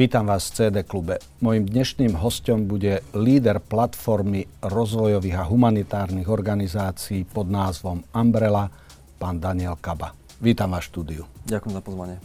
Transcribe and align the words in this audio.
Vítam 0.00 0.32
vás 0.32 0.48
v 0.48 0.56
CD 0.56 0.80
klube. 0.80 1.20
Mojím 1.44 1.68
dnešným 1.68 2.16
hostom 2.16 2.64
bude 2.64 3.04
líder 3.12 3.60
platformy 3.60 4.48
rozvojových 4.64 5.36
a 5.36 5.44
humanitárnych 5.44 6.24
organizácií 6.24 7.28
pod 7.28 7.52
názvom 7.52 8.00
Umbrella, 8.08 8.72
pán 9.20 9.36
Daniel 9.36 9.76
Kaba. 9.76 10.16
Vítam 10.40 10.72
vás 10.72 10.88
štúdiu. 10.88 11.28
Ďakujem 11.44 11.74
za 11.76 11.82
pozvanie. 11.84 12.16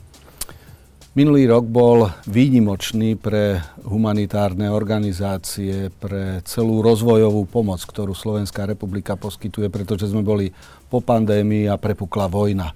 Minulý 1.19 1.51
rok 1.51 1.67
bol 1.67 2.07
výnimočný 2.31 3.19
pre 3.19 3.59
humanitárne 3.83 4.71
organizácie, 4.71 5.91
pre 5.99 6.47
celú 6.47 6.79
rozvojovú 6.79 7.43
pomoc, 7.43 7.83
ktorú 7.83 8.15
Slovenská 8.15 8.63
republika 8.71 9.19
poskytuje, 9.19 9.67
pretože 9.67 10.07
sme 10.07 10.23
boli 10.23 10.55
po 10.87 11.03
pandémii 11.03 11.67
a 11.67 11.75
prepukla 11.75 12.31
vojna. 12.31 12.71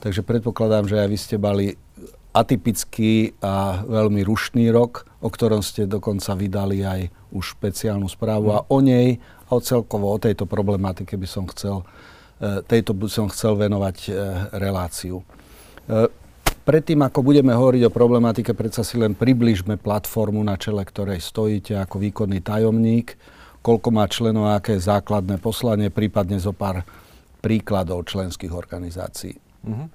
Takže 0.00 0.24
predpokladám, 0.24 0.88
že 0.88 0.96
aj 1.04 1.08
vy 1.12 1.18
ste 1.20 1.36
mali 1.36 1.76
atypický 2.38 3.34
a 3.42 3.82
veľmi 3.82 4.22
rušný 4.22 4.70
rok, 4.70 5.10
o 5.18 5.26
ktorom 5.26 5.58
ste 5.66 5.90
dokonca 5.90 6.38
vydali 6.38 6.86
aj 6.86 7.00
už 7.34 7.58
špeciálnu 7.58 8.06
správu. 8.06 8.54
A 8.54 8.62
o 8.70 8.78
nej 8.78 9.18
a 9.18 9.50
o 9.50 9.60
celkovo 9.60 10.14
o 10.14 10.18
tejto 10.22 10.46
problematike 10.46 11.18
by 11.18 11.26
som 11.26 11.44
chcel, 11.50 11.82
e, 12.38 12.62
tejto 12.62 12.94
by 12.94 13.10
som 13.10 13.26
chcel 13.26 13.58
venovať 13.58 13.96
e, 14.06 14.10
reláciu. 14.54 15.26
E, 15.90 16.06
Predtým, 16.68 17.00
ako 17.00 17.24
budeme 17.24 17.56
hovoriť 17.56 17.88
o 17.88 17.94
problematike, 17.96 18.52
predsa 18.52 18.84
si 18.84 19.00
len 19.00 19.16
približme 19.16 19.80
platformu, 19.80 20.44
na 20.44 20.60
čele 20.60 20.84
ktorej 20.84 21.24
stojíte 21.24 21.80
ako 21.80 21.96
výkonný 21.96 22.44
tajomník, 22.44 23.16
koľko 23.64 23.88
má 23.88 24.04
členov 24.04 24.52
a 24.52 24.60
aké 24.60 24.76
základné 24.76 25.40
poslanie, 25.40 25.88
prípadne 25.88 26.36
zo 26.36 26.52
pár 26.52 26.84
príkladov 27.40 28.04
členských 28.04 28.52
organizácií. 28.52 29.40
Uh-huh. 29.64 29.88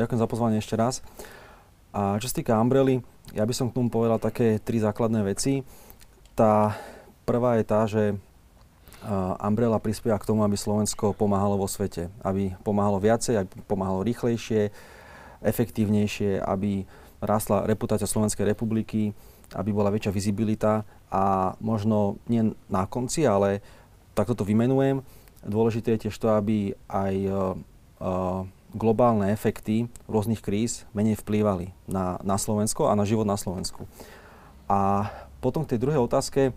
Ďakujem 0.00 0.20
za 0.24 0.28
pozvanie 0.32 0.64
ešte 0.64 0.72
raz. 0.72 1.04
A 1.90 2.18
čo 2.22 2.30
sa 2.30 2.38
týka 2.38 2.58
Umbrely, 2.58 3.02
ja 3.34 3.42
by 3.42 3.54
som 3.54 3.70
k 3.70 3.76
tomu 3.78 3.90
povedal 3.90 4.22
také 4.22 4.62
tri 4.62 4.78
základné 4.78 5.26
veci. 5.26 5.66
Tá 6.38 6.78
prvá 7.26 7.58
je 7.58 7.64
tá, 7.66 7.86
že 7.86 8.14
Umbrella 9.40 9.80
prispieva 9.80 10.20
k 10.20 10.28
tomu, 10.28 10.44
aby 10.44 10.60
Slovensko 10.60 11.16
pomáhalo 11.16 11.56
vo 11.56 11.64
svete. 11.64 12.12
Aby 12.20 12.52
pomáhalo 12.60 13.00
viacej, 13.00 13.42
aby 13.42 13.48
pomáhalo 13.64 14.04
rýchlejšie, 14.04 14.68
efektívnejšie, 15.40 16.36
aby 16.44 16.84
rástla 17.20 17.64
reputácia 17.64 18.08
Slovenskej 18.08 18.44
republiky, 18.44 19.16
aby 19.56 19.70
bola 19.72 19.88
väčšia 19.90 20.12
vizibilita 20.12 20.84
a 21.10 21.56
možno 21.58 22.20
nie 22.28 22.52
na 22.68 22.84
konci, 22.86 23.24
ale 23.24 23.64
takto 24.12 24.36
to 24.36 24.44
vymenujem. 24.44 25.00
Dôležité 25.40 25.96
je 25.96 26.02
tiež 26.06 26.16
to, 26.20 26.28
aby 26.36 26.76
aj 26.86 27.14
uh, 27.24 27.56
globálne 28.74 29.34
efekty 29.34 29.90
rôznych 30.06 30.42
kríz 30.42 30.86
menej 30.94 31.18
vplývali 31.18 31.74
na, 31.90 32.18
na 32.22 32.36
Slovensko 32.38 32.90
a 32.90 32.98
na 32.98 33.02
život 33.02 33.26
na 33.26 33.34
Slovensku. 33.38 33.86
A 34.70 35.10
potom 35.42 35.66
k 35.66 35.74
tej 35.76 35.82
druhej 35.82 36.00
otázke. 36.00 36.54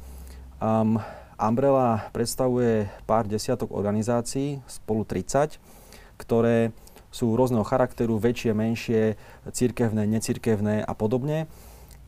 Um, 0.62 1.02
Umbrella 1.34 2.08
predstavuje 2.14 2.88
pár 3.10 3.26
desiatok 3.26 3.74
organizácií, 3.74 4.62
spolu 4.70 5.04
30, 5.04 5.58
ktoré 6.22 6.72
sú 7.14 7.34
rôzneho 7.38 7.66
charakteru, 7.66 8.18
väčšie, 8.18 8.52
menšie, 8.58 9.02
cirkevné, 9.54 10.10
necirkevné 10.10 10.82
a 10.82 10.94
podobne. 10.98 11.46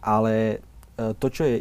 Ale 0.02 0.66
e, 0.98 1.14
to 1.18 1.30
čo, 1.30 1.44
je, 1.46 1.56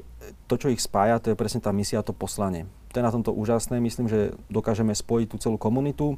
to, 0.49 0.57
čo 0.57 0.73
ich 0.73 0.81
spája, 0.81 1.21
to 1.21 1.33
je 1.33 1.41
presne 1.41 1.61
tá 1.61 1.73
misia, 1.73 2.01
to 2.01 2.17
poslanie. 2.17 2.65
To 2.97 3.01
je 3.01 3.07
na 3.07 3.13
tomto 3.13 3.37
úžasné. 3.37 3.81
Myslím, 3.85 4.09
že 4.09 4.33
dokážeme 4.49 4.97
spojiť 4.97 5.27
tú 5.29 5.37
celú 5.37 5.57
komunitu. 5.61 6.17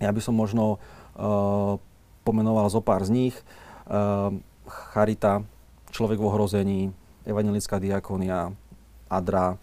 Ja 0.00 0.10
by 0.10 0.20
som 0.24 0.32
možno 0.32 0.80
uh, 1.14 1.76
pomenoval 2.24 2.66
zo 2.72 2.80
pár 2.80 3.04
z 3.04 3.12
nich. 3.12 3.36
Uh, 3.84 4.32
Charita, 4.64 5.44
Človek 5.90 6.22
v 6.22 6.26
ohrození, 6.30 6.80
Evangelická 7.26 7.82
diakonia, 7.82 8.54
Adra 9.10 9.58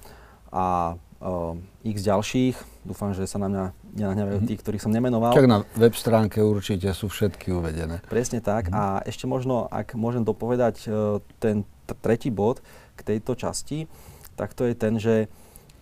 a 0.51 0.95
uh, 1.23 1.55
x 1.87 2.03
ďalších. 2.03 2.55
Dúfam, 2.83 3.15
že 3.15 3.23
sa 3.23 3.39
na 3.39 3.47
mňa 3.47 3.63
nenahňavajú 3.95 4.37
mm-hmm. 4.43 4.51
tí, 4.51 4.59
ktorých 4.59 4.83
som 4.83 4.91
nemenoval. 4.91 5.31
Tak 5.31 5.47
na 5.47 5.63
web 5.79 5.95
stránke 5.95 6.43
určite 6.43 6.91
sú 6.91 7.07
všetky 7.07 7.49
uvedené. 7.55 8.03
Presne 8.11 8.43
tak. 8.43 8.67
Mm-hmm. 8.67 8.77
A 8.77 9.01
ešte 9.07 9.25
možno, 9.25 9.71
ak 9.71 9.95
môžem 9.95 10.27
dopovedať 10.27 10.85
uh, 10.85 11.23
ten 11.39 11.63
t- 11.87 11.97
tretí 12.03 12.27
bod 12.27 12.59
k 12.99 13.15
tejto 13.15 13.39
časti, 13.39 13.87
tak 14.35 14.51
to 14.53 14.67
je 14.67 14.75
ten, 14.75 14.99
že 14.99 15.31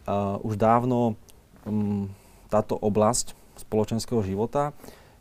uh, 0.06 0.38
už 0.46 0.62
dávno 0.62 1.18
um, 1.66 2.08
táto 2.48 2.78
oblasť 2.78 3.34
spoločenského 3.58 4.22
života 4.26 4.76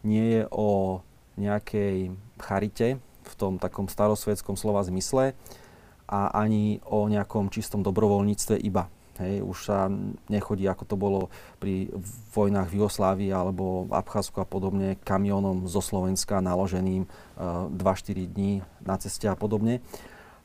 nie 0.05 0.41
je 0.41 0.43
o 0.53 1.01
nejakej 1.35 2.15
charite 2.39 3.01
v 3.25 3.33
tom 3.35 3.57
takom 3.57 3.89
starosvetskom 3.89 4.55
slova 4.55 4.85
zmysle 4.85 5.35
a 6.05 6.21
ani 6.37 6.85
o 6.85 7.09
nejakom 7.09 7.49
čistom 7.49 7.81
dobrovoľníctve 7.81 8.61
iba. 8.61 8.93
Hej, 9.15 9.47
už 9.47 9.59
sa 9.71 9.87
nechodí, 10.27 10.67
ako 10.67 10.85
to 10.91 10.97
bolo 10.99 11.21
pri 11.63 11.87
vojnách 12.35 12.67
v 12.67 12.83
Jugoslávii 12.83 13.31
alebo 13.31 13.87
v 13.87 13.95
Abcházsku 13.95 14.43
a 14.43 14.47
podobne, 14.47 14.99
kamionom 15.07 15.71
zo 15.71 15.79
Slovenska 15.79 16.43
naloženým 16.43 17.07
uh, 17.39 17.71
e, 17.71 17.79
2-4 17.79 18.27
dní 18.27 18.67
na 18.83 18.99
ceste 18.99 19.31
a 19.31 19.39
podobne. 19.39 19.79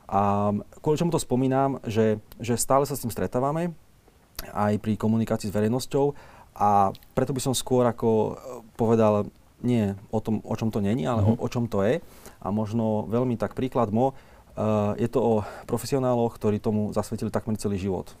A 0.06 0.54
kvôli 0.82 1.02
čomu 1.02 1.10
to 1.10 1.18
spomínam, 1.18 1.82
že, 1.82 2.22
že 2.38 2.54
stále 2.54 2.86
sa 2.86 2.94
s 2.94 3.02
tým 3.02 3.10
stretávame, 3.10 3.74
aj 4.54 4.78
pri 4.78 4.94
komunikácii 4.94 5.50
s 5.50 5.54
verejnosťou 5.54 6.14
a 6.56 6.94
preto 7.14 7.32
by 7.32 7.40
som 7.40 7.54
skôr 7.56 7.86
ako 7.86 8.36
povedal 8.74 9.28
nie 9.60 9.92
o 10.08 10.18
tom, 10.24 10.40
o 10.40 10.54
čom 10.56 10.72
to 10.72 10.80
není, 10.80 11.04
ale 11.04 11.20
uh-huh. 11.22 11.36
o, 11.36 11.40
mhm. 11.40 11.44
o 11.44 11.48
čom 11.52 11.64
to 11.68 11.84
je. 11.84 12.00
A 12.40 12.48
možno 12.48 13.04
veľmi 13.12 13.36
tak 13.36 13.52
príklad 13.52 13.92
mo, 13.92 14.12
uh, 14.12 14.96
je 14.96 15.08
to 15.08 15.20
o 15.20 15.34
profesionáloch, 15.68 16.36
ktorí 16.40 16.56
tomu 16.56 16.96
zasvetili 16.96 17.28
takmer 17.28 17.60
celý 17.60 17.76
život 17.76 18.16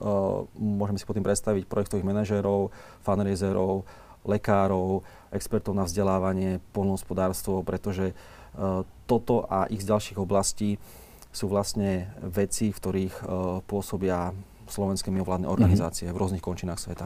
Uh, 0.00 0.48
môžeme 0.56 0.96
si 0.96 1.04
potom 1.04 1.20
predstaviť 1.20 1.68
projektových 1.68 2.08
manažérov, 2.08 2.72
fundraiserov, 3.04 3.84
lekárov, 4.24 5.04
expertov 5.28 5.76
na 5.76 5.84
vzdelávanie, 5.84 6.64
polnohospodárstvo, 6.72 7.60
pretože 7.60 8.16
uh, 8.16 8.88
toto 9.04 9.44
a 9.52 9.68
ich 9.68 9.84
z 9.84 9.92
ďalších 9.92 10.16
oblastí 10.16 10.80
sú 11.28 11.48
vlastne 11.52 12.08
veci, 12.24 12.72
v 12.72 12.78
ktorých 12.80 13.14
uh, 13.20 13.60
pôsobia 13.68 14.32
slovenské 14.64 15.12
mimovládne 15.12 15.48
mhm. 15.48 15.52
organizácie 15.52 16.08
mm-hmm. 16.08 16.16
v 16.16 16.20
rôznych 16.24 16.44
končinách 16.44 16.80
sveta. 16.80 17.04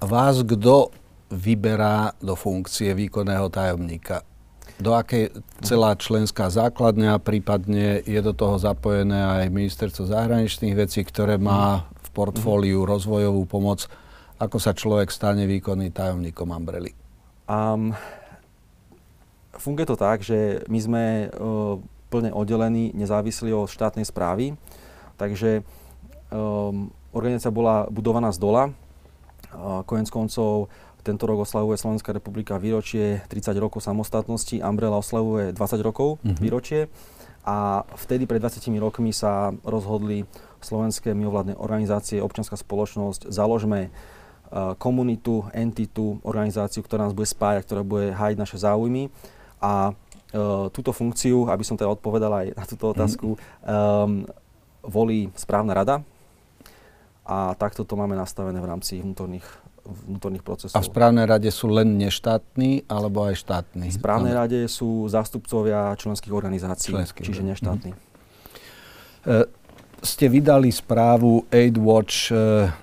Vás 0.00 0.36
kto 0.44 0.92
vyberá 1.32 2.14
do 2.22 2.36
funkcie 2.38 2.94
výkonného 2.94 3.50
tajomníka? 3.52 4.24
do 4.76 4.92
akej 4.92 5.32
celá 5.64 5.96
členská 5.96 6.52
základňa, 6.52 7.22
prípadne 7.24 8.04
je 8.04 8.20
do 8.20 8.36
toho 8.36 8.60
zapojené 8.60 9.16
aj 9.16 9.52
ministerstvo 9.52 10.04
zahraničných 10.04 10.76
vecí, 10.76 11.00
ktoré 11.00 11.40
má 11.40 11.88
v 12.04 12.08
portfóliu 12.12 12.84
rozvojovú 12.84 13.48
pomoc. 13.48 13.88
Ako 14.36 14.60
sa 14.60 14.76
človek 14.76 15.08
stane 15.08 15.48
výkonný 15.48 15.96
tajomníkom 15.96 16.52
Umbrely? 16.52 16.92
Um, 17.48 17.96
funguje 19.56 19.88
to 19.88 19.96
tak, 19.96 20.20
že 20.20 20.60
my 20.68 20.78
sme 20.78 21.04
uh, 21.32 21.80
plne 22.12 22.36
oddelení, 22.36 22.92
nezávislí 22.92 23.48
od 23.56 23.72
štátnej 23.72 24.04
správy, 24.04 24.60
takže 25.16 25.64
um, 26.28 26.92
organizácia 27.16 27.48
bola 27.48 27.88
budovaná 27.88 28.28
z 28.28 28.44
dola. 28.44 28.76
Konec 29.86 30.08
koncov 30.12 30.68
tento 31.06 31.22
rok 31.30 31.46
oslavuje 31.46 31.78
Slovenská 31.78 32.10
republika 32.10 32.58
výročie 32.58 33.22
30 33.30 33.54
rokov 33.62 33.86
samostatnosti, 33.86 34.58
Umbrella 34.58 34.98
oslavuje 34.98 35.54
20 35.54 35.86
rokov 35.86 36.18
mm-hmm. 36.18 36.42
výročie. 36.42 36.90
A 37.46 37.86
vtedy 37.94 38.26
pred 38.26 38.42
20 38.42 38.58
rokmi 38.82 39.14
sa 39.14 39.54
rozhodli 39.62 40.26
slovenské 40.58 41.14
mimovládne 41.14 41.54
organizácie, 41.54 42.18
občianská 42.18 42.58
spoločnosť, 42.58 43.30
založme 43.30 43.86
uh, 43.86 44.74
komunitu, 44.74 45.46
entitu, 45.54 46.18
organizáciu, 46.26 46.82
ktorá 46.82 47.06
nás 47.06 47.14
bude 47.14 47.30
spájať, 47.30 47.62
ktorá 47.62 47.86
bude 47.86 48.10
hájiť 48.10 48.38
naše 48.42 48.58
záujmy. 48.58 49.14
A 49.62 49.94
uh, 49.94 50.66
túto 50.74 50.90
funkciu, 50.90 51.46
aby 51.46 51.62
som 51.62 51.78
teda 51.78 51.94
odpovedal 51.94 52.34
aj 52.34 52.46
na 52.58 52.64
túto 52.66 52.90
otázku, 52.90 53.38
um, 53.38 54.26
volí 54.82 55.30
správna 55.38 55.70
rada 55.70 56.02
a 57.26 57.58
takto 57.58 57.82
to 57.82 57.98
máme 57.98 58.14
nastavené 58.14 58.62
v 58.62 58.68
rámci 58.70 59.02
vnútorných 59.02 59.44
vnútorných 59.86 60.42
procesov. 60.42 60.74
A 60.74 60.82
v 60.82 60.90
správnej 60.90 61.26
rade 61.30 61.46
sú 61.54 61.70
len 61.70 61.94
neštátni 61.94 62.90
alebo 62.90 63.22
aj 63.22 63.38
štátni? 63.38 63.86
V 63.86 63.94
správnej 63.94 64.34
no. 64.34 64.38
rade 64.42 64.58
sú 64.66 65.06
zástupcovia 65.06 65.94
členských 65.94 66.34
organizácií, 66.34 66.90
Členský, 66.90 67.22
čiže 67.22 67.42
neštátni. 67.46 67.94
Uh, 67.94 69.46
ste 70.02 70.26
vydali 70.26 70.74
správu 70.74 71.46
Aid 71.50 71.78
Watch 71.78 72.34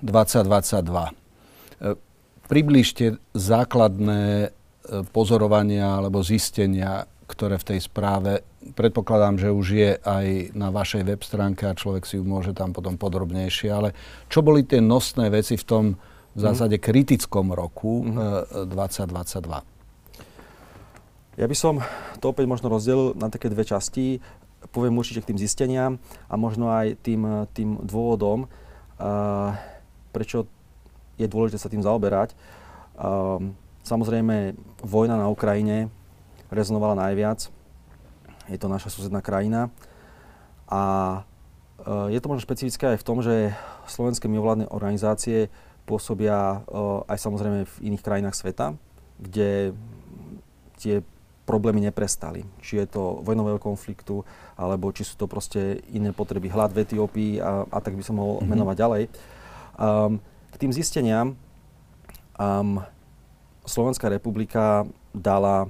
Uh, 0.80 2.00
približte 2.48 3.20
základné 3.36 4.48
uh, 4.48 5.04
pozorovania 5.12 6.00
alebo 6.00 6.24
zistenia, 6.24 7.04
ktoré 7.28 7.60
v 7.60 7.76
tej 7.76 7.80
správe, 7.84 8.44
predpokladám, 8.72 9.36
že 9.36 9.52
už 9.52 9.66
je 9.76 9.90
aj 10.00 10.56
na 10.56 10.72
vašej 10.72 11.04
web 11.04 11.20
stránke 11.20 11.68
a 11.68 11.76
človek 11.76 12.08
si 12.08 12.16
ju 12.16 12.24
môže 12.24 12.56
tam 12.56 12.72
potom 12.72 12.96
podrobnejšie, 12.96 13.68
ale 13.68 13.92
čo 14.32 14.40
boli 14.40 14.64
tie 14.64 14.80
nosné 14.80 15.28
veci 15.28 15.60
v 15.60 15.64
tom 15.68 16.00
v 16.34 16.42
zásade 16.42 16.82
kritickom 16.82 17.54
roku 17.54 18.02
mm-hmm. 18.02 18.66
2022. 18.66 21.38
Ja 21.38 21.46
by 21.46 21.56
som 21.58 21.78
to 22.18 22.34
opäť 22.34 22.50
možno 22.50 22.66
rozdelil 22.70 23.14
na 23.14 23.30
také 23.30 23.50
dve 23.50 23.62
časti. 23.62 24.18
poviem 24.74 24.98
určite 24.98 25.22
k 25.22 25.34
tým 25.34 25.38
zisteniam 25.38 26.02
a 26.26 26.34
možno 26.34 26.74
aj 26.74 26.98
tým, 27.04 27.46
tým 27.54 27.78
dôvodom, 27.84 28.48
prečo 30.10 30.46
je 31.14 31.30
dôležité 31.30 31.62
sa 31.62 31.70
tým 31.70 31.84
zaoberať. 31.84 32.34
Samozrejme, 33.84 34.56
vojna 34.82 35.20
na 35.20 35.28
Ukrajine 35.28 35.92
rezonovala 36.50 36.98
najviac. 36.98 37.50
Je 38.48 38.58
to 38.60 38.68
naša 38.68 38.92
susedná 38.92 39.24
krajina. 39.24 39.72
A 40.68 41.22
je 42.08 42.18
to 42.20 42.30
možno 42.30 42.44
špecifické 42.44 42.96
aj 42.96 43.00
v 43.00 43.06
tom, 43.06 43.18
že 43.20 43.52
slovenské 43.90 44.30
mimovládne 44.30 44.70
organizácie 44.72 45.52
pôsobia 45.84 46.64
aj 47.04 47.18
samozrejme 47.20 47.68
v 47.68 47.74
iných 47.92 48.04
krajinách 48.04 48.36
sveta, 48.36 48.72
kde 49.20 49.76
tie 50.80 51.04
problémy 51.44 51.84
neprestali. 51.84 52.40
Či 52.64 52.80
je 52.80 52.86
to 52.88 53.20
vojnového 53.20 53.60
konfliktu, 53.60 54.24
alebo 54.56 54.88
či 54.96 55.04
sú 55.04 55.20
to 55.20 55.28
proste 55.28 55.84
iné 55.92 56.08
potreby, 56.16 56.48
hlad 56.48 56.72
v 56.72 56.88
Etiópii 56.88 57.36
a, 57.36 57.68
a 57.68 57.78
tak 57.84 58.00
by 58.00 58.02
som 58.04 58.16
mohol 58.16 58.40
mm-hmm. 58.40 58.48
menovať 58.48 58.76
ďalej. 58.80 59.02
Um, 59.76 60.12
k 60.48 60.56
tým 60.56 60.72
zisteniam 60.72 61.36
um, 62.40 62.80
Slovenská 63.68 64.08
republika 64.08 64.88
dala 65.12 65.68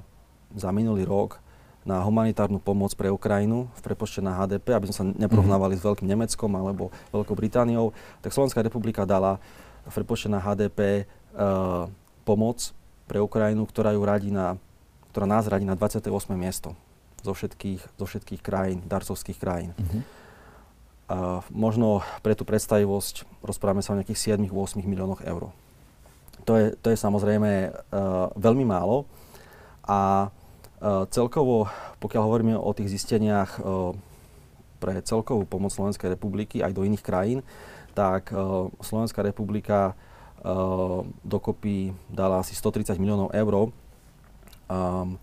za 0.55 0.71
minulý 0.71 1.03
rok 1.03 1.43
na 1.85 2.01
humanitárnu 2.01 2.57
pomoc 2.57 2.97
pre 2.97 3.13
Ukrajinu 3.13 3.69
v 3.77 3.81
prepočte 3.85 4.17
na 4.17 4.33
HDP, 4.33 4.73
aby 4.73 4.89
sme 4.89 4.97
sa 4.97 5.05
neporovnávali 5.05 5.77
mm-hmm. 5.77 5.85
s 5.85 5.87
Veľkým 5.93 6.09
Nemeckom 6.09 6.51
alebo 6.57 6.89
Veľkou 7.13 7.37
Britániou, 7.37 7.93
tak 8.25 8.33
Slovenská 8.33 8.65
republika 8.65 9.05
dala 9.05 9.37
v 9.85 9.93
prepočte 9.93 10.25
na 10.25 10.41
HDP 10.41 11.05
uh, 11.37 11.85
pomoc 12.25 12.73
pre 13.05 13.21
Ukrajinu, 13.21 13.69
ktorá 13.69 13.93
ju 13.93 14.01
radí 14.01 14.33
na 14.33 14.57
ktorá 15.13 15.31
nás 15.31 15.47
radí 15.47 15.63
na 15.63 15.79
28. 15.79 16.11
miesto 16.35 16.75
zo 17.23 17.31
všetkých, 17.31 17.95
zo 17.95 18.03
všetkých 18.03 18.41
krajín, 18.43 18.83
darcovských 18.83 19.39
krajín. 19.39 19.71
Uh-huh. 19.79 20.01
A 21.07 21.17
možno 21.47 22.03
pre 22.19 22.35
tú 22.35 22.43
predstavivosť 22.43 23.23
rozprávame 23.39 23.79
sa 23.79 23.95
o 23.95 23.97
nejakých 24.01 24.35
7-8 24.35 24.83
miliónoch 24.83 25.23
eur. 25.23 25.55
To 26.43 26.53
je, 26.59 26.75
to 26.75 26.91
je 26.91 26.97
samozrejme 26.99 27.71
uh, 27.71 28.27
veľmi 28.35 28.67
málo 28.67 29.07
a 29.87 30.27
uh, 30.27 30.44
celkovo, 31.09 31.71
pokiaľ 32.03 32.21
hovoríme 32.23 32.53
o 32.59 32.71
tých 32.75 32.91
zisteniach 32.99 33.57
uh, 33.59 33.95
pre 34.79 34.99
celkovú 35.01 35.47
pomoc 35.47 35.71
Slovenskej 35.71 36.13
republiky 36.13 36.59
aj 36.59 36.75
do 36.75 36.83
iných 36.83 37.03
krajín, 37.03 37.39
tak 37.95 38.29
uh, 38.31 38.67
Slovenská 38.81 39.23
republika 39.23 39.95
dokopy 41.25 41.89
dala 42.05 42.45
asi 42.45 42.53
130 42.53 43.01
miliónov 43.01 43.33
eur 43.33 43.73
Um, 44.65 45.21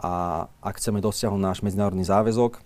a 0.00 0.48
ak 0.64 0.80
chceme 0.80 1.04
dosiahnuť 1.04 1.40
náš 1.40 1.58
medzinárodný 1.60 2.08
záväzok, 2.08 2.64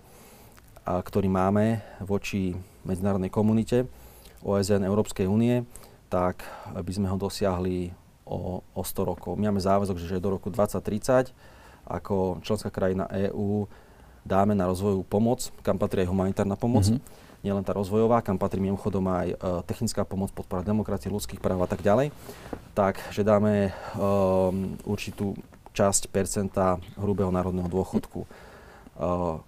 ktorý 0.87 1.27
máme 1.27 1.83
voči 1.99 2.55
medzinárodnej 2.87 3.27
komunite 3.27 3.91
OSN 4.39 4.87
Európskej 4.87 5.27
únie, 5.27 5.67
tak 6.07 6.47
by 6.71 6.91
sme 6.95 7.11
ho 7.11 7.19
dosiahli 7.19 7.91
o, 8.23 8.63
o 8.63 8.81
100 8.85 9.11
rokov. 9.11 9.35
My 9.35 9.51
máme 9.51 9.59
záväzok, 9.59 9.99
že 9.99 10.23
do 10.23 10.31
roku 10.31 10.47
2030 10.47 11.35
ako 11.85 12.41
členská 12.41 12.73
krajina 12.73 13.05
EÚ 13.09 13.69
dáme 14.25 14.57
na 14.57 14.65
rozvojovú 14.65 15.05
pomoc, 15.05 15.53
kam 15.61 15.77
patrí 15.77 16.01
aj 16.01 16.09
humanitárna 16.09 16.57
pomoc, 16.57 16.89
mm-hmm. 16.89 17.45
nielen 17.45 17.61
tá 17.61 17.77
rozvojová, 17.77 18.25
kam 18.25 18.41
patrí 18.41 18.57
mimochodom 18.57 19.05
aj 19.05 19.27
e, 19.29 19.35
technická 19.69 20.01
pomoc, 20.01 20.33
podpora 20.33 20.65
demokracie, 20.65 21.13
ľudských 21.13 21.37
práv 21.37 21.61
a 21.61 21.69
tak 21.69 21.85
ďalej, 21.85 22.09
tak 22.73 22.97
že 23.13 23.21
dáme 23.21 23.69
e, 23.69 23.71
určitú 24.81 25.37
časť 25.75 26.07
percenta 26.07 26.79
hrubého 26.95 27.29
národného 27.29 27.67
dôchodku, 27.67 28.23
uh, 28.23 29.43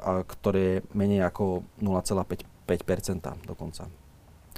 a 0.00 0.24
ktoré 0.24 0.80
je 0.80 0.84
menej 0.96 1.28
ako 1.28 1.68
0,5 1.84 2.24
dokonca. 3.44 3.84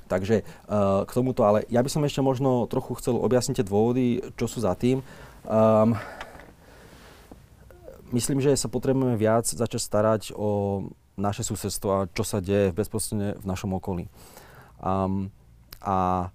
Takže 0.08 0.40
uh, 0.40 1.04
k 1.04 1.10
tomuto, 1.12 1.44
ale 1.44 1.68
ja 1.68 1.84
by 1.84 1.90
som 1.90 2.06
ešte 2.06 2.24
možno 2.24 2.64
trochu 2.70 2.96
chcel 2.96 3.18
objasniť 3.18 3.60
tie 3.60 3.66
dôvody, 3.66 4.24
čo 4.38 4.48
sú 4.48 4.64
za 4.64 4.72
tým. 4.72 5.04
Um, 5.44 5.98
myslím, 8.12 8.38
že 8.40 8.56
sa 8.56 8.68
potrebujeme 8.70 9.16
viac 9.18 9.48
začať 9.48 9.80
starať 9.80 10.22
o 10.36 10.82
naše 11.18 11.42
susedstvo 11.42 11.88
a 11.90 12.06
čo 12.14 12.22
sa 12.22 12.38
deje 12.38 12.70
bezprostredne 12.70 13.34
v 13.36 13.44
našom 13.44 13.74
okolí. 13.74 14.06
Um, 14.78 15.34
a 15.82 16.30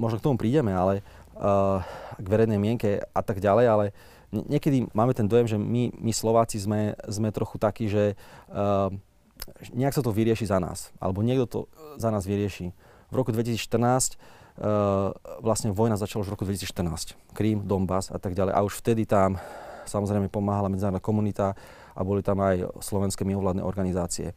možno 0.00 0.18
k 0.18 0.24
tomu 0.24 0.36
prídeme, 0.40 0.72
ale 0.72 1.04
uh, 1.36 1.84
k 2.16 2.26
verejnej 2.26 2.56
mienke 2.56 3.04
a 3.12 3.20
tak 3.20 3.44
ďalej, 3.44 3.66
ale 3.68 3.84
niekedy 4.32 4.88
máme 4.96 5.12
ten 5.12 5.28
dojem, 5.28 5.46
že 5.46 5.58
my, 5.60 5.94
my 5.94 6.12
Slováci 6.12 6.56
sme, 6.58 6.96
sme 7.06 7.30
trochu 7.30 7.60
takí, 7.60 7.86
že 7.86 8.16
uh, 8.50 8.88
nejak 9.76 9.94
sa 9.94 10.02
to 10.02 10.10
vyrieši 10.10 10.48
za 10.48 10.58
nás, 10.58 10.90
alebo 10.96 11.20
niekto 11.20 11.46
to 11.46 11.60
za 12.00 12.08
nás 12.08 12.24
vyrieši. 12.24 12.72
V 13.12 13.14
roku 13.14 13.30
2014 13.30 13.60
uh, 13.60 13.84
eh, 13.84 15.12
vlastne 15.44 15.70
vojna 15.70 16.00
začala 16.00 16.24
už 16.24 16.32
v 16.32 16.34
roku 16.34 16.44
2014. 16.48 17.14
Krím, 17.36 17.62
Donbass 17.68 18.10
a 18.10 18.18
tak 18.18 18.34
ďalej. 18.34 18.56
A 18.56 18.64
už 18.64 18.80
vtedy 18.80 19.06
tam 19.06 19.38
samozrejme 19.86 20.32
pomáhala 20.32 20.72
medzinárodná 20.72 21.00
komunita 21.00 21.54
a 21.94 22.00
boli 22.02 22.20
tam 22.20 22.42
aj 22.42 22.80
slovenské 22.82 23.22
mimovládne 23.22 23.62
organizácie. 23.62 24.34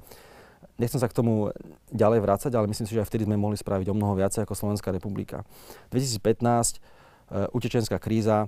Nechcem 0.78 1.02
sa 1.02 1.10
k 1.10 1.18
tomu 1.18 1.50
ďalej 1.90 2.22
vrácať, 2.22 2.52
ale 2.54 2.70
myslím 2.70 2.86
si, 2.86 2.94
že 2.94 3.02
aj 3.02 3.10
vtedy 3.10 3.26
sme 3.26 3.34
mohli 3.34 3.58
spraviť 3.58 3.90
o 3.90 3.98
mnoho 3.98 4.14
viacej 4.14 4.46
ako 4.46 4.54
Slovenská 4.54 4.94
republika. 4.94 5.42
2015 5.90 6.38
uh, 6.46 7.50
utečenská 7.50 7.98
kríza, 7.98 8.46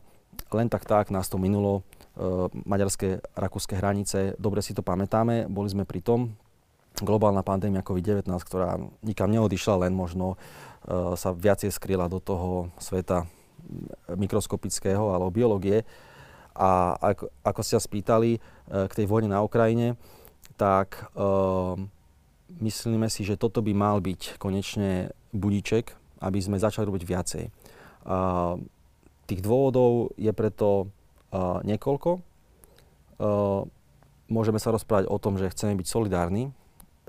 len 0.53 0.69
tak 0.69 0.85
tak 0.85 1.09
nás 1.13 1.29
to 1.29 1.37
minulo, 1.37 1.85
e, 2.15 2.49
maďarské, 2.65 3.21
rakúske 3.37 3.77
hranice, 3.77 4.33
dobre 4.41 4.63
si 4.63 4.73
to 4.73 4.81
pamätáme, 4.81 5.45
boli 5.45 5.69
sme 5.69 5.83
pri 5.85 6.01
tom. 6.01 6.33
Globálna 6.99 7.45
pandémia 7.45 7.85
COVID-19, 7.85 8.25
ktorá 8.43 8.81
nikam 9.05 9.29
neodišla, 9.29 9.85
len 9.87 9.93
možno 9.93 10.33
e, 10.33 11.17
sa 11.19 11.35
viacej 11.35 11.69
skryla 11.69 12.09
do 12.09 12.17
toho 12.17 12.73
sveta 12.81 13.29
mikroskopického 14.09 15.13
alebo 15.13 15.29
biológie. 15.29 15.85
A 16.59 16.99
ako, 16.99 17.31
ako 17.39 17.61
ste 17.63 17.79
sa 17.79 17.83
spýtali 17.83 18.35
e, 18.35 18.39
k 18.91 18.91
tej 18.91 19.07
vojne 19.07 19.31
na 19.31 19.39
Ukrajine, 19.39 19.95
tak 20.59 21.07
uh, 21.15 21.79
myslíme 22.59 23.07
si, 23.07 23.23
že 23.23 23.39
toto 23.39 23.63
by 23.63 23.71
mal 23.71 24.03
byť 24.03 24.35
konečne 24.35 25.15
budiček, 25.31 25.95
aby 26.19 26.35
sme 26.43 26.59
začali 26.59 26.83
robiť 26.83 27.03
viacej. 27.07 27.43
Uh, 28.03 28.59
Tých 29.29 29.45
dôvodov 29.45 30.17
je 30.17 30.33
preto 30.33 30.89
niekoľko. 31.61 32.25
Môžeme 34.25 34.57
sa 34.57 34.73
rozprávať 34.73 35.05
o 35.05 35.21
tom, 35.21 35.37
že 35.37 35.53
chceme 35.53 35.77
byť 35.77 35.85
solidárni. 35.85 36.49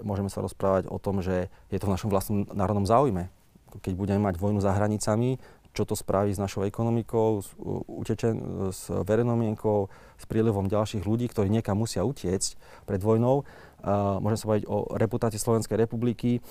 Môžeme 0.05 0.29
sa 0.29 0.45
rozprávať 0.45 0.93
o 0.93 1.01
tom, 1.01 1.25
že 1.25 1.49
je 1.73 1.79
to 1.81 1.89
v 1.89 1.95
našom 1.97 2.13
vlastnom 2.13 2.45
národnom 2.53 2.85
záujme. 2.85 3.33
Keď 3.81 3.97
budeme 3.97 4.21
mať 4.21 4.37
vojnu 4.37 4.61
za 4.61 4.77
hranicami, 4.77 5.41
čo 5.71 5.87
to 5.87 5.95
spraví 5.95 6.35
s 6.35 6.43
našou 6.43 6.67
ekonomikou, 6.67 7.43
s, 7.43 7.55
utečen, 7.87 8.37
s 8.75 8.91
verejnou 8.91 9.39
mienkou, 9.39 9.87
s 10.19 10.25
prílevom 10.27 10.67
ďalších 10.67 11.07
ľudí, 11.07 11.31
ktorí 11.31 11.47
niekam 11.47 11.79
musia 11.79 12.03
utiecť 12.03 12.59
pred 12.85 13.00
vojnou. 13.00 13.47
Uh, 13.81 14.19
môžeme 14.21 14.41
sa 14.41 14.50
baviť 14.50 14.65
o 14.69 14.77
reputácii 14.99 15.41
Slovenskej 15.41 15.79
republiky 15.79 16.43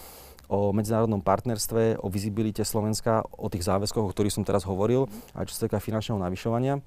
o 0.50 0.74
medzinárodnom 0.74 1.22
partnerstve, 1.22 2.02
o 2.02 2.10
vizibilite 2.10 2.66
Slovenska, 2.66 3.22
o 3.38 3.52
tých 3.54 3.68
záväzkoch, 3.70 4.10
o 4.10 4.12
ktorých 4.16 4.34
som 4.34 4.48
teraz 4.48 4.66
hovoril, 4.66 5.06
aj 5.38 5.46
čo 5.46 5.54
sa 5.54 5.70
týka 5.70 5.78
finančného 5.78 6.18
navyšovania. 6.18 6.82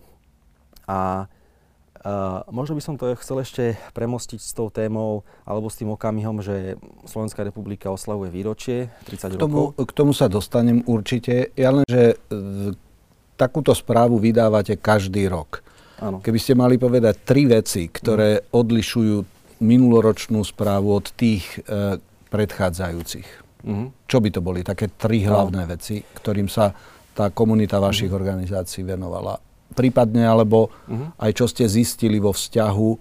A 0.90 1.28
Uh, 1.28 1.41
možno 2.50 2.74
by 2.74 2.82
som 2.82 2.94
to 2.98 3.14
chcel 3.22 3.38
ešte 3.38 3.78
premostiť 3.94 4.40
s 4.42 4.52
tou 4.54 4.68
témou 4.74 5.22
alebo 5.46 5.70
s 5.70 5.78
tým 5.78 5.94
okamihom, 5.94 6.42
že 6.42 6.74
Slovenská 7.06 7.46
republika 7.46 7.94
oslavuje 7.94 8.34
výročie 8.34 8.90
30 9.06 9.38
k 9.38 9.40
tomu, 9.40 9.70
rokov. 9.70 9.86
K 9.86 9.92
tomu 9.94 10.12
sa 10.14 10.26
dostanem 10.26 10.82
určite. 10.90 11.54
Ja 11.54 11.70
len, 11.70 11.86
že 11.86 12.18
uh, 12.18 12.74
takúto 13.38 13.70
správu 13.70 14.18
vydávate 14.18 14.78
každý 14.82 15.30
rok. 15.30 15.62
Áno. 16.02 16.18
Keby 16.18 16.38
ste 16.42 16.58
mali 16.58 16.74
povedať 16.74 17.22
tri 17.22 17.46
veci, 17.46 17.86
ktoré 17.86 18.42
mm. 18.42 18.44
odlišujú 18.50 19.16
minuloročnú 19.62 20.42
správu 20.42 20.98
od 20.98 21.06
tých 21.14 21.46
uh, 21.70 22.02
predchádzajúcich. 22.34 23.28
Mm-hmm. 23.62 23.88
Čo 24.10 24.18
by 24.18 24.28
to 24.34 24.40
boli? 24.42 24.66
Také 24.66 24.90
tri 24.90 25.22
hlavné 25.22 25.62
no. 25.62 25.70
veci, 25.70 26.02
ktorým 26.02 26.50
sa 26.50 26.74
tá 27.14 27.30
komunita 27.30 27.78
vašich 27.78 28.10
mm-hmm. 28.10 28.20
organizácií 28.26 28.82
venovala. 28.82 29.51
Prípadne, 29.72 30.24
alebo 30.24 30.72
mm-hmm. 30.86 31.18
aj 31.18 31.32
čo 31.34 31.46
ste 31.48 31.64
zistili 31.68 32.20
vo 32.22 32.32
vzťahu, 32.32 32.90
e, 32.92 32.98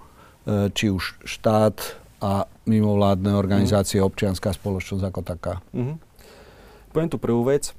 či 0.72 0.92
už 0.92 1.24
štát 1.24 1.78
a 2.22 2.46
mimovládne 2.66 3.36
organizácie, 3.36 4.00
mm-hmm. 4.00 4.12
občianská 4.12 4.56
spoločnosť 4.56 5.04
ako 5.04 5.22
taká. 5.22 5.54
Mm-hmm. 5.76 5.98
Poviem 6.92 7.10
tú 7.12 7.20
prvú 7.22 7.48
vec, 7.48 7.72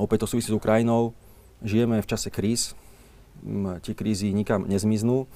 opäť 0.00 0.24
to 0.24 0.36
súvisí 0.36 0.48
s 0.52 0.56
Ukrajinou. 0.56 1.12
Žijeme 1.62 2.00
v 2.00 2.10
čase 2.10 2.32
kríz, 2.32 2.74
tie 3.82 3.94
krízy 3.94 4.30
nikam 4.30 4.64
nezmiznú, 4.68 5.24
e, 5.24 5.26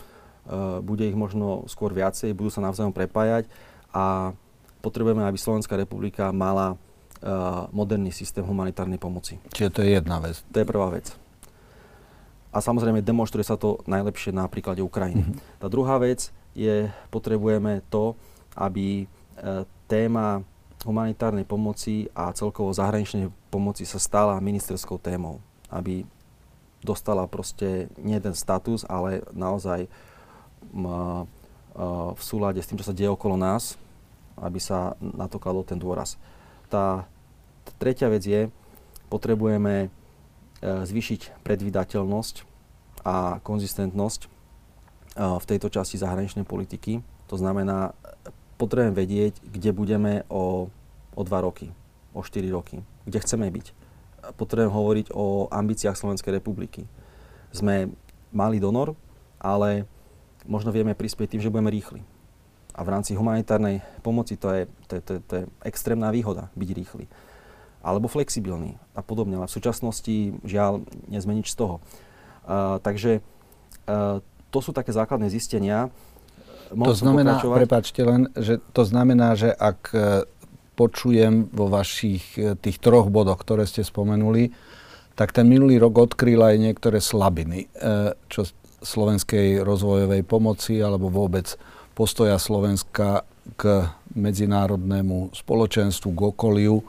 bude 0.80 1.09
ich 1.09 1.16
možno 1.18 1.66
skôr 1.66 1.90
viacej, 1.90 2.37
budú 2.37 2.52
sa 2.52 2.64
navzájom 2.64 2.95
prepájať 2.95 3.50
a 3.90 4.37
potrebujeme, 4.85 5.26
aby 5.26 5.35
Slovenská 5.35 5.75
republika 5.75 6.30
mala 6.30 6.78
uh, 7.26 7.66
moderný 7.75 8.14
systém 8.14 8.47
humanitárnej 8.47 9.02
pomoci. 9.02 9.42
Čiže 9.50 9.71
to 9.75 9.80
je 9.83 9.99
jedna 9.99 10.23
vec. 10.23 10.38
To 10.54 10.62
je 10.62 10.66
prvá 10.68 10.88
vec. 10.95 11.11
A 12.55 12.59
samozrejme 12.62 13.05
demonstruje 13.05 13.45
sa 13.45 13.59
to 13.61 13.83
najlepšie 13.85 14.33
na 14.33 14.49
príklade 14.49 14.81
Ukrajiny. 14.81 15.23
Mm-hmm. 15.23 15.61
Tá 15.61 15.67
druhá 15.69 16.00
vec 16.00 16.33
je, 16.57 16.88
potrebujeme 17.12 17.85
to, 17.93 18.17
aby 18.57 19.05
téma 19.87 20.41
humanitárnej 20.87 21.45
pomoci 21.45 22.09
a 22.17 22.33
celkovo 22.33 22.73
zahraničnej 22.73 23.29
pomoci 23.53 23.85
sa 23.85 24.00
stala 24.00 24.41
ministerskou 24.41 24.97
témou. 24.97 25.45
Aby 25.69 26.09
dostala 26.81 27.26
proste 27.26 27.91
nie 27.99 28.17
ten 28.23 28.33
status, 28.33 28.87
ale 28.88 29.26
naozaj 29.35 29.91
v 32.17 32.23
súlade 32.23 32.62
s 32.62 32.69
tým, 32.71 32.79
čo 32.81 32.88
sa 32.88 32.97
deje 32.97 33.11
okolo 33.12 33.37
nás, 33.37 33.76
aby 34.38 34.57
sa 34.57 34.97
na 35.00 35.29
to 35.29 35.37
kladol 35.37 35.67
ten 35.67 35.76
dôraz. 35.76 36.17
Tá 36.73 37.05
tretia 37.76 38.09
vec 38.09 38.25
je, 38.25 38.49
potrebujeme 39.12 39.91
zvýšiť 40.63 41.45
predvydateľnosť 41.45 42.37
a 43.05 43.39
konzistentnosť 43.45 44.21
v 45.17 45.45
tejto 45.49 45.69
časti 45.73 45.97
zahraničnej 45.97 46.45
politiky. 46.45 47.01
To 47.33 47.37
znamená, 47.41 47.97
potrebujem 48.61 48.93
vedieť, 48.97 49.41
kde 49.45 49.71
budeme 49.73 50.13
o, 50.29 50.69
o 51.17 51.23
dva 51.25 51.45
roky, 51.45 51.73
o 52.13 52.21
4 52.21 52.45
roky, 52.53 52.81
kde 53.05 53.19
chceme 53.21 53.49
byť. 53.49 53.67
Potrebujem 54.37 54.73
hovoriť 54.73 55.07
o 55.15 55.49
ambíciách 55.49 55.97
Slovenskej 55.97 56.37
republiky. 56.41 56.85
Sme 57.53 57.93
malý 58.35 58.61
donor, 58.61 58.99
ale 59.41 59.89
možno 60.45 60.75
vieme 60.75 60.97
prispieť 60.97 61.37
tým, 61.37 61.43
že 61.45 61.53
budeme 61.53 61.73
rýchli. 61.73 62.01
A 62.77 62.85
v 62.85 62.93
rámci 62.93 63.17
humanitárnej 63.17 63.81
pomoci 64.05 64.37
to 64.37 64.53
je, 64.53 64.69
to 64.85 65.01
to 65.01 65.13
to 65.25 65.33
je 65.41 65.45
extrémna 65.65 66.13
výhoda 66.13 66.53
byť 66.53 66.71
rýchly. 66.77 67.05
Alebo 67.87 68.11
flexibilný 68.11 68.75
a 68.99 69.00
podobne. 69.07 69.38
Ale 69.38 69.47
v 69.47 69.55
súčasnosti, 69.55 70.35
žiaľ, 70.43 70.83
nie 71.07 71.23
sme 71.23 71.38
nič 71.38 71.55
z 71.55 71.62
toho. 71.62 71.78
Uh, 72.43 72.83
takže 72.83 73.23
uh, 73.87 74.19
to 74.50 74.59
sú 74.59 74.75
také 74.75 74.90
základné 74.90 75.31
zistenia, 75.31 75.95
Mohol 76.75 76.90
to 76.90 76.99
znamená, 76.99 77.33
prepáčte 77.38 78.02
len, 78.02 78.26
že 78.35 78.59
to 78.75 78.83
znamená, 78.83 79.38
že 79.38 79.55
ak 79.55 79.81
e, 79.95 80.26
počujem 80.75 81.47
vo 81.55 81.71
vašich 81.71 82.35
e, 82.35 82.59
tých 82.59 82.83
troch 82.83 83.07
bodoch, 83.07 83.38
ktoré 83.38 83.69
ste 83.71 83.87
spomenuli, 83.87 84.50
tak 85.14 85.31
ten 85.31 85.47
minulý 85.47 85.78
rok 85.78 86.11
odkryl 86.11 86.43
aj 86.43 86.57
niektoré 86.59 86.99
slabiny, 86.99 87.71
e, 87.71 88.19
čo 88.26 88.50
slovenskej 88.83 89.62
rozvojovej 89.62 90.26
pomoci 90.26 90.83
alebo 90.83 91.07
vôbec 91.07 91.55
postoja 91.97 92.37
Slovenska 92.37 93.25
k 93.57 93.88
medzinárodnému 94.19 95.33
spoločenstvu, 95.33 96.09
k 96.12 96.21
okoliu. 96.35 96.83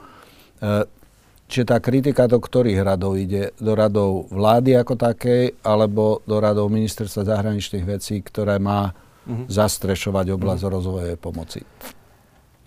Čiže 1.47 1.63
tá 1.63 1.79
kritika 1.79 2.27
do 2.27 2.43
ktorých 2.43 2.83
radov 2.83 3.15
ide? 3.15 3.55
Do 3.55 3.71
radov 3.71 4.27
vlády 4.27 4.75
ako 4.75 4.99
takej, 4.99 5.55
alebo 5.63 6.19
do 6.27 6.43
radov 6.43 6.67
ministerstva 6.67 7.23
zahraničných 7.23 7.87
vecí, 7.87 8.19
ktoré 8.19 8.59
má 8.59 8.91
uh-huh. 8.91 9.47
zastrešovať 9.47 10.35
oblasť 10.35 10.61
uh-huh. 10.67 10.75
rozvojovej 10.75 11.15
pomoci? 11.15 11.63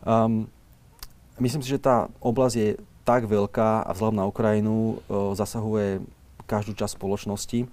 Um, 0.01 0.49
myslím 1.37 1.61
si, 1.61 1.77
že 1.77 1.85
tá 1.85 2.09
oblasť 2.25 2.57
je 2.57 2.71
tak 3.05 3.29
veľká 3.29 3.85
a 3.85 3.91
vzhľadom 3.93 4.17
na 4.17 4.29
Ukrajinu 4.29 4.97
uh, 4.97 5.37
zasahuje 5.37 6.01
každú 6.49 6.73
časť 6.73 6.97
spoločnosti, 6.97 7.69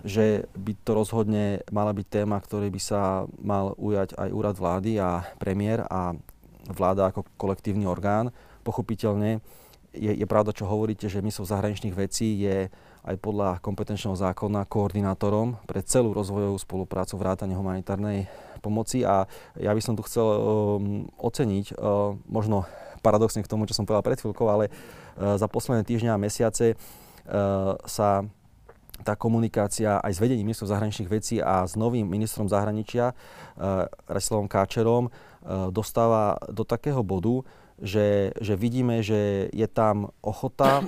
že 0.00 0.48
by 0.56 0.72
to 0.80 0.90
rozhodne 0.96 1.60
mala 1.68 1.92
byť 1.92 2.06
téma, 2.08 2.40
ktorej 2.40 2.72
by 2.72 2.80
sa 2.80 3.28
mal 3.36 3.76
ujať 3.76 4.16
aj 4.16 4.28
úrad 4.32 4.56
vlády 4.56 4.96
a 4.96 5.28
premiér 5.36 5.84
a 5.92 6.16
vláda 6.72 7.12
ako 7.12 7.28
kolektívny 7.36 7.84
orgán. 7.84 8.32
Pochopiteľne 8.68 9.40
je, 9.96 10.12
je 10.12 10.26
pravda, 10.28 10.52
čo 10.52 10.68
hovoríte, 10.68 11.08
že 11.08 11.24
mysl 11.24 11.48
zahraničných 11.48 11.96
vecí 11.96 12.44
je 12.44 12.68
aj 13.08 13.16
podľa 13.24 13.64
kompetenčného 13.64 14.12
zákona 14.12 14.68
koordinátorom 14.68 15.56
pre 15.64 15.80
celú 15.80 16.12
rozvojovú 16.12 16.60
spoluprácu 16.60 17.16
vrátane 17.16 17.56
humanitárnej 17.56 18.28
pomoci. 18.60 19.08
A 19.08 19.24
ja 19.56 19.72
by 19.72 19.80
som 19.80 19.96
tu 19.96 20.04
chcel 20.04 20.28
um, 20.28 21.08
oceniť, 21.16 21.80
uh, 21.80 22.12
možno 22.28 22.68
paradoxne 23.00 23.40
k 23.40 23.48
tomu, 23.48 23.64
čo 23.64 23.72
som 23.72 23.88
povedal 23.88 24.04
pred 24.04 24.20
chvíľkou, 24.20 24.44
ale 24.44 24.68
uh, 24.68 25.40
za 25.40 25.48
posledné 25.48 25.88
týždňa 25.88 26.12
a 26.12 26.20
mesiace 26.20 26.76
uh, 26.76 27.80
sa 27.88 28.28
tá 29.06 29.14
komunikácia 29.14 30.02
aj 30.02 30.18
s 30.18 30.20
vedením 30.20 30.52
ministrov 30.52 30.74
zahraničných 30.74 31.08
vecí 31.08 31.38
a 31.38 31.64
s 31.64 31.78
novým 31.78 32.04
ministrom 32.04 32.50
zahraničia, 32.50 33.14
uh, 33.14 33.88
Rasislavom 34.04 34.50
Káčerom, 34.50 35.08
uh, 35.08 35.72
dostáva 35.72 36.36
do 36.52 36.66
takého 36.66 37.00
bodu, 37.00 37.46
že, 37.78 38.34
že 38.38 38.54
vidíme, 38.58 39.00
že 39.02 39.50
je 39.54 39.68
tam 39.70 40.10
ochota 40.22 40.82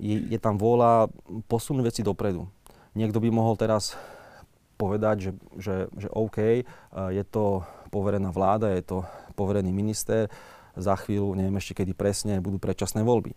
je, 0.00 0.16
je 0.32 0.38
tam 0.40 0.56
vôľa 0.56 1.12
posunúť 1.46 1.92
veci 1.92 2.00
dopredu. 2.00 2.48
Niekto 2.96 3.20
by 3.20 3.28
mohol 3.28 3.54
teraz 3.54 3.94
povedať, 4.80 5.16
že, 5.28 5.30
že, 5.60 5.76
že 5.92 6.08
OK, 6.08 6.38
eh, 6.40 6.64
je 7.12 7.24
to 7.28 7.62
poverená 7.92 8.32
vláda, 8.32 8.72
je 8.72 8.82
to 8.82 8.98
poverený 9.36 9.70
minister, 9.70 10.26
za 10.78 10.94
chvíľu, 10.96 11.34
neviem 11.34 11.58
ešte 11.58 11.82
kedy 11.82 11.92
presne, 11.92 12.38
budú 12.38 12.62
predčasné 12.62 13.02
voľby. 13.02 13.34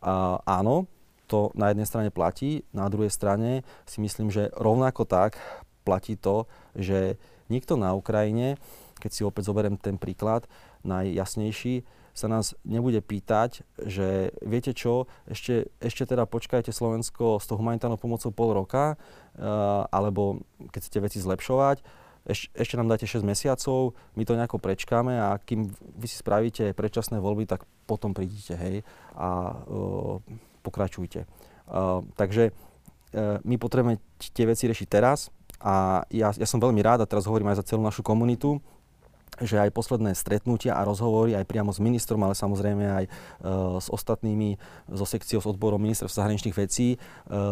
A, 0.00 0.40
áno, 0.44 0.88
to 1.28 1.52
na 1.52 1.72
jednej 1.72 1.88
strane 1.88 2.10
platí, 2.12 2.64
na 2.72 2.88
druhej 2.88 3.12
strane 3.12 3.64
si 3.84 4.00
myslím, 4.00 4.32
že 4.32 4.52
rovnako 4.56 5.04
tak 5.04 5.36
platí 5.84 6.16
to, 6.16 6.48
že 6.72 7.20
nikto 7.52 7.76
na 7.76 7.92
Ukrajine, 7.92 8.56
keď 8.96 9.10
si 9.12 9.22
opäť 9.24 9.52
zoberiem 9.52 9.76
ten 9.76 10.00
príklad 10.00 10.48
najjasnejší, 10.84 11.84
sa 12.14 12.30
nás 12.30 12.54
nebude 12.62 13.02
pýtať, 13.02 13.66
že 13.82 14.30
viete 14.38 14.70
čo, 14.70 15.10
ešte, 15.26 15.68
ešte 15.82 16.06
teda 16.06 16.30
počkajte 16.30 16.70
Slovensko 16.70 17.42
s 17.42 17.50
tou 17.50 17.58
humanitárnou 17.58 17.98
pomocou 17.98 18.30
pol 18.30 18.54
roka, 18.54 18.94
uh, 18.94 19.84
alebo 19.90 20.46
keď 20.70 20.80
chcete 20.80 20.98
veci 21.02 21.18
zlepšovať, 21.18 21.82
eš, 22.30 22.54
ešte 22.54 22.78
nám 22.78 22.86
dáte 22.86 23.10
6 23.10 23.26
mesiacov, 23.26 23.98
my 24.14 24.22
to 24.22 24.38
nejako 24.38 24.62
prečkáme 24.62 25.18
a 25.18 25.42
kým 25.42 25.74
vy 25.74 26.06
si 26.06 26.16
spravíte 26.22 26.70
predčasné 26.72 27.18
voľby, 27.18 27.50
tak 27.50 27.66
potom 27.84 28.14
prídite, 28.14 28.54
hej, 28.54 28.86
a 29.18 29.58
uh, 29.66 30.22
pokračujte. 30.62 31.26
Uh, 31.66 32.06
takže 32.14 32.54
uh, 32.54 33.42
my 33.42 33.58
potrebujeme 33.58 33.98
tie 34.22 34.46
veci 34.46 34.70
riešiť 34.70 34.88
teraz 34.88 35.34
a 35.58 36.06
ja, 36.14 36.30
ja 36.30 36.46
som 36.46 36.62
veľmi 36.62 36.78
rád, 36.78 37.02
a 37.02 37.10
teraz 37.10 37.26
hovorím 37.26 37.50
aj 37.50 37.64
za 37.64 37.74
celú 37.74 37.82
našu 37.82 38.06
komunitu, 38.06 38.62
že 39.42 39.58
aj 39.58 39.74
posledné 39.74 40.14
stretnutia 40.14 40.78
a 40.78 40.86
rozhovory 40.86 41.34
aj 41.34 41.48
priamo 41.50 41.74
s 41.74 41.82
ministrom, 41.82 42.22
ale 42.22 42.38
samozrejme 42.38 42.84
aj 42.86 43.04
e, 43.06 43.10
s 43.82 43.90
ostatnými, 43.90 44.54
zo 44.94 45.06
sekciou, 45.06 45.42
s 45.42 45.50
odborom 45.50 45.82
ministerstva 45.82 46.22
zahraničných 46.22 46.54
vecí, 46.54 46.94
e, 46.94 46.98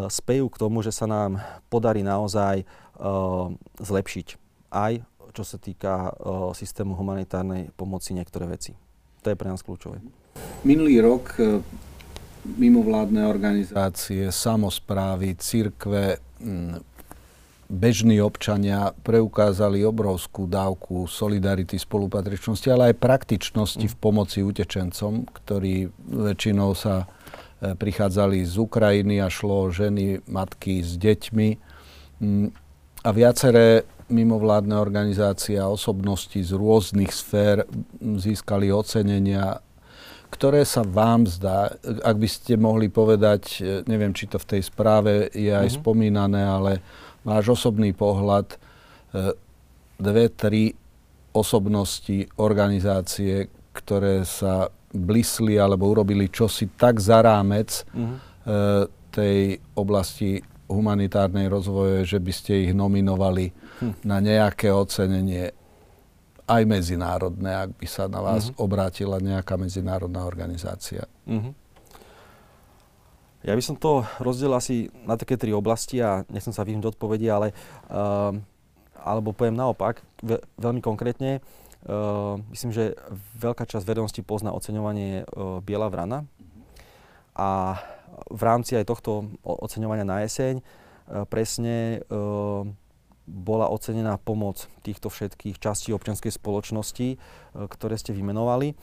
spejú 0.07 0.47
k 0.47 0.61
tomu, 0.63 0.87
že 0.87 0.95
sa 0.95 1.11
nám 1.11 1.43
podarí 1.67 2.07
naozaj 2.07 2.63
e, 2.63 2.65
zlepšiť 3.83 4.29
aj 4.73 5.05
čo 5.33 5.49
sa 5.49 5.57
týka 5.57 6.13
systému 6.53 6.93
humanitárnej 6.93 7.73
pomoci 7.73 8.13
niektoré 8.13 8.45
veci. 8.45 8.77
To 9.25 9.33
je 9.33 9.37
pre 9.41 9.49
nás 9.49 9.65
kľúčové. 9.65 9.97
Minulý 10.61 11.01
rok 11.01 11.41
mimovládne 12.45 13.25
organizácie, 13.25 14.29
samozprávy, 14.29 15.33
církve, 15.41 16.21
bežní 17.73 18.21
občania 18.21 18.93
preukázali 19.01 19.81
obrovskú 19.89 20.45
dávku 20.45 21.09
solidarity, 21.09 21.81
spolupatričnosti, 21.81 22.69
ale 22.69 22.93
aj 22.93 23.01
praktičnosti 23.01 23.87
v 23.89 23.97
pomoci 23.97 24.45
utečencom, 24.45 25.25
ktorí 25.33 25.89
väčšinou 26.05 26.77
sa 26.77 27.09
e, 27.09 27.73
prichádzali 27.73 28.45
z 28.45 28.55
Ukrajiny 28.61 29.25
a 29.25 29.33
šlo 29.33 29.73
ženy, 29.73 30.21
matky 30.29 30.85
s 30.85 31.01
deťmi. 31.01 31.49
Mm, 32.21 32.53
a 33.03 33.09
viaceré 33.11 33.89
mimovládne 34.13 34.77
organizácie 34.77 35.57
a 35.57 35.73
osobnosti 35.73 36.37
z 36.37 36.53
rôznych 36.53 37.09
sfér 37.09 37.65
získali 37.99 38.69
ocenenia, 38.69 39.65
ktoré 40.29 40.69
sa 40.69 40.85
vám 40.85 41.25
zdá, 41.25 41.73
ak 42.05 42.17
by 42.21 42.29
ste 42.29 42.61
mohli 42.61 42.93
povedať, 42.93 43.65
e, 43.65 43.81
neviem, 43.89 44.13
či 44.13 44.29
to 44.29 44.37
v 44.37 44.49
tej 44.57 44.63
správe 44.69 45.33
je 45.33 45.49
aj 45.49 45.73
mm-hmm. 45.73 45.81
spomínané, 45.81 46.45
ale 46.45 46.73
váš 47.23 47.55
osobný 47.55 47.95
pohľad, 47.95 48.55
e, 48.55 48.57
dve, 49.99 50.27
tri 50.29 50.75
osobnosti, 51.33 52.29
organizácie, 52.37 53.49
ktoré 53.73 54.27
sa 54.29 54.69
blisli 54.93 55.57
alebo 55.57 55.89
urobili 55.89 56.29
čosi 56.29 56.69
tak 56.77 57.01
za 57.01 57.25
rámec 57.25 57.89
uh-huh. 57.97 58.85
tej 59.09 59.57
oblasti 59.73 60.45
humanitárnej 60.69 61.49
rozvoje, 61.49 62.05
že 62.05 62.21
by 62.21 62.33
ste 62.33 62.69
ich 62.69 62.73
nominovali 62.77 63.49
hm. 63.81 64.05
na 64.05 64.21
nejaké 64.21 64.69
ocenenie 64.69 65.53
aj 66.45 66.63
medzinárodné, 66.69 67.51
ak 67.69 67.71
by 67.81 67.87
sa 67.89 68.05
na 68.13 68.21
vás 68.21 68.53
uh-huh. 68.53 68.65
obrátila 68.65 69.17
nejaká 69.17 69.57
medzinárodná 69.57 70.29
organizácia. 70.29 71.09
Uh-huh. 71.25 71.57
Ja 73.43 73.59
by 73.59 73.63
som 73.63 73.75
to 73.75 74.07
rozdelil 74.23 74.55
asi 74.55 74.87
na 75.03 75.19
také 75.19 75.35
tri 75.35 75.51
oblasti 75.51 75.99
a 75.99 76.23
nechcem 76.31 76.55
sa 76.55 76.63
vyhnúť 76.63 76.95
odpovedi, 76.95 77.27
ale 77.27 77.51
uh, 77.91 78.31
alebo 79.03 79.35
poviem 79.35 79.59
naopak, 79.59 79.99
ve, 80.23 80.39
veľmi 80.63 80.79
konkrétne, 80.79 81.43
uh, 81.43 82.39
myslím, 82.55 82.71
že 82.71 82.95
veľká 83.43 83.67
časť 83.67 83.83
verejnosti 83.83 84.23
pozná 84.23 84.55
oceňovanie 84.55 85.27
uh, 85.27 85.59
Biela 85.59 85.91
vrana 85.91 86.23
a 87.35 87.83
v 88.31 88.43
rámci 88.47 88.79
aj 88.79 88.87
tohto 88.87 89.27
oceňovania 89.43 90.07
na 90.07 90.23
jeseň 90.23 90.63
uh, 90.63 91.27
presne 91.27 92.07
uh, 92.07 92.63
bola 93.27 93.71
ocenená 93.71 94.19
pomoc 94.23 94.67
týchto 94.87 95.11
všetkých 95.11 95.59
častí 95.63 95.95
občianskej 95.95 96.35
spoločnosti, 96.35 97.23
ktoré 97.55 97.95
ste 97.95 98.11
vymenovali. 98.11 98.75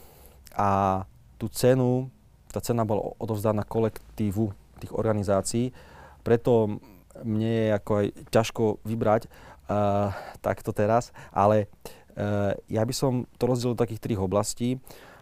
A 0.55 1.03
tú 1.35 1.51
cenu, 1.51 2.07
tá 2.49 2.59
cena 2.59 2.83
bola 2.85 3.13
odovzdaná 3.21 3.61
kolektívu 3.65 4.51
tých 4.81 4.93
organizácií. 4.95 5.71
Preto 6.25 6.81
mne 7.21 7.49
je 7.49 7.67
ako 7.75 7.91
aj 7.99 8.05
ťažko 8.31 8.63
vybrať 8.87 9.27
uh, 9.27 10.13
takto 10.39 10.71
teraz, 10.71 11.11
ale 11.35 11.67
uh, 12.15 12.55
ja 12.71 12.83
by 12.83 12.93
som 12.95 13.27
to 13.37 13.43
rozdelil 13.49 13.75
do 13.75 13.83
takých 13.83 14.03
trých 14.03 14.21
oblastí. 14.23 14.79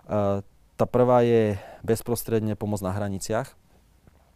Uh, 0.08 0.46
tá 0.78 0.86
prvá 0.86 1.26
je 1.26 1.58
bezprostredne 1.82 2.54
pomoc 2.54 2.86
na 2.86 2.94
hraniciach, 2.94 3.50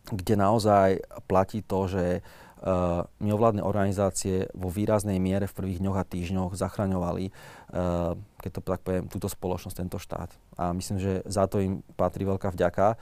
kde 0.10 0.34
naozaj 0.34 1.06
platí 1.30 1.62
to, 1.62 1.86
že 1.86 2.26
uh, 2.62 3.04
mimovládne 3.18 3.66
organizácie 3.66 4.48
vo 4.54 4.70
výraznej 4.70 5.18
miere 5.18 5.50
v 5.50 5.58
prvých 5.58 5.82
dňoch 5.82 5.98
a 5.98 6.08
týždňoch 6.08 6.54
zachraňovali, 6.54 7.30
uh, 7.30 8.14
keď 8.40 8.52
to 8.54 8.62
tak 8.62 8.82
poviem, 8.86 9.06
túto 9.10 9.28
spoločnosť, 9.28 9.78
tento 9.78 9.98
štát. 9.98 10.30
A 10.58 10.72
myslím, 10.78 10.98
že 11.02 11.26
za 11.26 11.50
to 11.50 11.62
im 11.62 11.82
patrí 11.98 12.26
veľká 12.26 12.54
vďaka. 12.54 12.98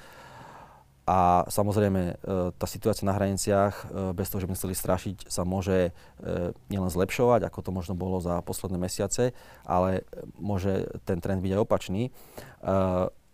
A 1.10 1.42
samozrejme, 1.50 2.02
e, 2.06 2.14
tá 2.54 2.70
situácia 2.70 3.02
na 3.02 3.18
hraniciach, 3.18 3.90
bez 4.14 4.30
toho, 4.30 4.46
že 4.46 4.48
by 4.48 4.54
chceli 4.54 4.78
strašiť, 4.78 5.26
sa 5.26 5.42
môže 5.42 5.90
nielen 6.70 6.86
zlepšovať, 6.86 7.50
ako 7.50 7.66
to 7.66 7.72
možno 7.74 7.98
bolo 7.98 8.22
za 8.22 8.46
posledné 8.46 8.78
mesiace, 8.78 9.34
ale 9.66 10.06
môže 10.38 10.86
ten 11.10 11.18
trend 11.18 11.42
byť 11.42 11.50
aj 11.58 11.64
opačný. 11.66 12.14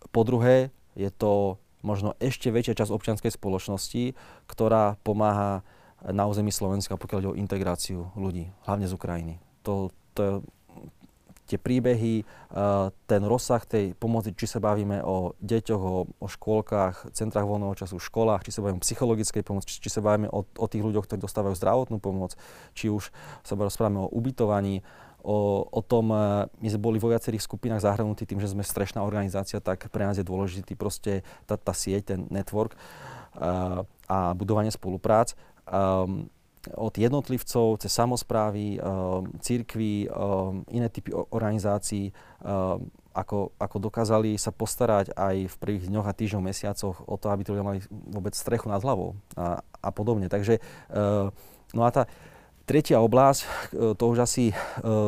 Po 0.08 0.20
druhé, 0.24 0.72
je 0.96 1.12
to 1.12 1.60
možno 1.84 2.16
ešte 2.18 2.48
väčšia 2.48 2.80
časť 2.80 2.90
občianskej 2.90 3.32
spoločnosti, 3.36 4.16
ktorá 4.48 4.96
pomáha 5.04 5.60
na 6.06 6.24
území 6.30 6.54
Slovenska, 6.54 6.94
pokiaľ 6.94 7.18
ide 7.18 7.30
o 7.32 7.38
integráciu 7.38 8.10
ľudí, 8.14 8.50
hlavne 8.66 8.86
z 8.86 8.94
Ukrajiny. 8.94 9.34
To, 9.66 9.90
to 10.14 10.46
tie 11.46 11.62
príbehy, 11.62 12.26
ten 13.06 13.22
rozsah 13.22 13.62
tej 13.62 13.94
pomoci, 13.94 14.34
či 14.34 14.50
sa 14.50 14.58
bavíme 14.58 14.98
o 15.06 15.38
deťoch, 15.38 15.82
o, 15.82 16.10
o 16.18 16.26
škôlkach, 16.26 17.14
centrách 17.14 17.46
voľného 17.46 17.78
času, 17.78 18.02
školách, 18.02 18.42
či 18.42 18.50
sa 18.50 18.66
bavíme 18.66 18.82
o 18.82 18.86
psychologickej 18.86 19.42
pomoci, 19.46 19.78
či, 19.78 19.78
či 19.78 19.90
sa 19.94 20.02
bavíme 20.02 20.26
o, 20.26 20.42
o 20.42 20.66
tých 20.66 20.82
ľuďoch, 20.82 21.06
ktorí 21.06 21.22
dostávajú 21.22 21.54
zdravotnú 21.54 22.02
pomoc, 22.02 22.34
či 22.74 22.90
už 22.90 23.14
sa 23.46 23.54
rozprávame 23.54 24.02
o 24.02 24.10
ubytovaní, 24.10 24.82
o, 25.22 25.66
o 25.70 25.80
tom, 25.82 26.10
my 26.46 26.66
sme 26.66 26.82
boli 26.82 26.98
vo 26.98 27.10
viacerých 27.14 27.46
skupinách 27.46 27.82
zahrnutí 27.82 28.26
tým, 28.26 28.42
že 28.42 28.50
sme 28.50 28.66
strešná 28.66 29.02
organizácia, 29.06 29.62
tak 29.62 29.86
pre 29.90 30.02
nás 30.02 30.18
je 30.18 30.26
dôležitý 30.26 30.74
proste 30.74 31.22
tá, 31.46 31.54
tá 31.54 31.70
sieť, 31.70 32.14
ten 32.14 32.20
network 32.30 32.74
a, 33.38 33.86
a 34.10 34.34
budovanie 34.34 34.74
spoluprác. 34.74 35.38
Um, 35.66 36.30
od 36.74 36.98
jednotlivcov 36.98 37.78
cez 37.78 37.94
samozprávy, 37.94 38.82
ehm, 38.82 39.30
církvy, 39.38 40.10
ehm, 40.10 40.66
iné 40.74 40.90
typy 40.90 41.14
organizácií, 41.14 42.10
ehm, 42.10 42.90
ako, 43.14 43.54
ako 43.56 43.76
dokázali 43.78 44.34
sa 44.34 44.50
postarať 44.50 45.14
aj 45.14 45.46
v 45.46 45.56
prvých 45.62 45.88
dňoch 45.88 46.04
a 46.04 46.12
týždňoch, 46.12 46.42
mesiacoch 46.42 46.96
o 47.06 47.14
to, 47.16 47.30
aby 47.30 47.46
tí 47.46 47.54
ľudia 47.54 47.64
mali 47.64 47.80
vôbec 47.88 48.36
strechu 48.36 48.68
nad 48.68 48.82
hlavou 48.84 49.16
a, 49.38 49.64
a 49.80 49.88
podobne. 49.88 50.28
Takže, 50.28 50.60
no 51.72 51.80
a 51.80 51.88
tá 51.88 52.04
tretia 52.68 53.00
oblasť, 53.00 53.72
to 53.96 54.04
už 54.04 54.20
asi 54.20 54.52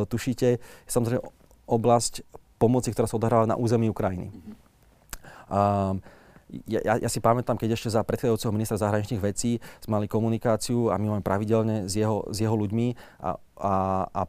tušíte, 0.09 0.57
je 0.57 0.89
samozrejme 0.89 1.21
oblasť 1.69 2.25
pomoci, 2.57 2.89
ktorá 2.89 3.05
sa 3.05 3.21
odohráva 3.21 3.45
na 3.45 3.53
území 3.53 3.85
Ukrajiny. 3.93 4.33
Um, 5.45 6.01
ja, 6.65 6.97
ja 6.97 7.09
si 7.09 7.21
pamätám, 7.21 7.57
keď 7.57 7.77
ešte 7.77 7.93
za 7.93 8.01
predchádzajúceho 8.01 8.53
ministra 8.53 8.81
zahraničných 8.81 9.21
vecí 9.21 9.61
sme 9.85 10.01
mali 10.01 10.07
komunikáciu 10.09 10.89
a 10.89 10.97
my 10.97 11.17
máme 11.17 11.23
pravidelne 11.25 11.85
s 11.85 11.93
jeho, 11.93 12.25
s 12.29 12.37
jeho 12.41 12.57
ľuďmi 12.57 12.97
a, 13.21 13.37
a, 13.61 13.73
a 14.09 14.21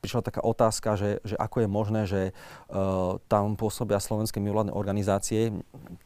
prišla 0.00 0.22
taká 0.22 0.40
otázka, 0.46 0.94
že, 0.94 1.10
že 1.26 1.34
ako 1.34 1.66
je 1.66 1.68
možné, 1.68 2.00
že 2.06 2.22
uh, 2.30 3.18
tam 3.26 3.58
pôsobia 3.58 3.98
slovenské 3.98 4.38
mimovládne 4.38 4.70
organizácie, 4.70 5.50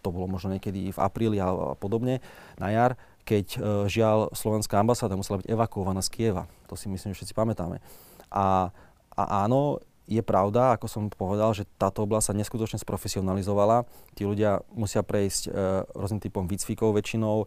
to 0.00 0.08
bolo 0.08 0.24
možno 0.24 0.56
niekedy 0.56 0.88
v 0.88 0.98
apríli 0.98 1.36
a, 1.36 1.52
a 1.52 1.76
podobne, 1.76 2.24
na 2.56 2.72
jar, 2.72 2.96
keď 3.28 3.46
uh, 3.60 3.60
žiaľ 3.84 4.32
slovenská 4.32 4.80
ambasáda 4.80 5.20
musela 5.20 5.44
byť 5.44 5.52
evakuovaná 5.52 6.00
z 6.00 6.10
Kieva. 6.16 6.48
To 6.72 6.80
si 6.80 6.88
myslím, 6.88 7.12
že 7.12 7.20
všetci 7.20 7.36
pamätáme. 7.36 7.84
A, 8.32 8.72
a 9.12 9.22
áno, 9.44 9.84
je 10.10 10.26
pravda, 10.26 10.74
ako 10.74 10.90
som 10.90 11.02
povedal, 11.06 11.54
že 11.54 11.70
táto 11.78 12.02
oblasť 12.02 12.34
sa 12.34 12.34
neskutočne 12.34 12.82
sprofesionalizovala. 12.82 13.86
Tí 14.18 14.26
ľudia 14.26 14.58
musia 14.74 15.06
prejsť 15.06 15.42
e, 15.46 15.50
rôznym 15.94 16.18
typom 16.18 16.50
výcvikov 16.50 16.98
väčšinou, 16.98 17.46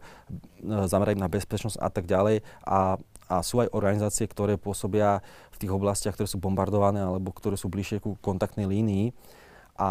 zamerať 0.88 1.20
na 1.20 1.28
bezpečnosť 1.28 1.76
a 1.76 1.92
tak 1.92 2.08
ďalej. 2.08 2.40
A, 2.64 2.96
a 3.28 3.34
sú 3.44 3.60
aj 3.60 3.68
organizácie, 3.76 4.24
ktoré 4.24 4.56
pôsobia 4.56 5.20
v 5.52 5.56
tých 5.60 5.76
oblastiach, 5.76 6.16
ktoré 6.16 6.24
sú 6.24 6.40
bombardované 6.40 7.04
alebo 7.04 7.36
ktoré 7.36 7.60
sú 7.60 7.68
bližšie 7.68 8.00
ku 8.00 8.16
kontaktnej 8.24 8.64
línii. 8.64 9.12
A 9.76 9.90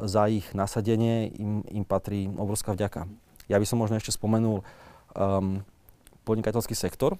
za 0.00 0.24
ich 0.32 0.48
nasadenie 0.56 1.28
im, 1.36 1.60
im 1.68 1.84
patrí 1.84 2.32
obrovská 2.32 2.72
vďaka. 2.72 3.04
Ja 3.52 3.60
by 3.60 3.66
som 3.68 3.76
možno 3.76 4.00
ešte 4.00 4.14
spomenul 4.14 4.62
um, 5.18 5.60
podnikateľský 6.22 6.78
sektor, 6.78 7.18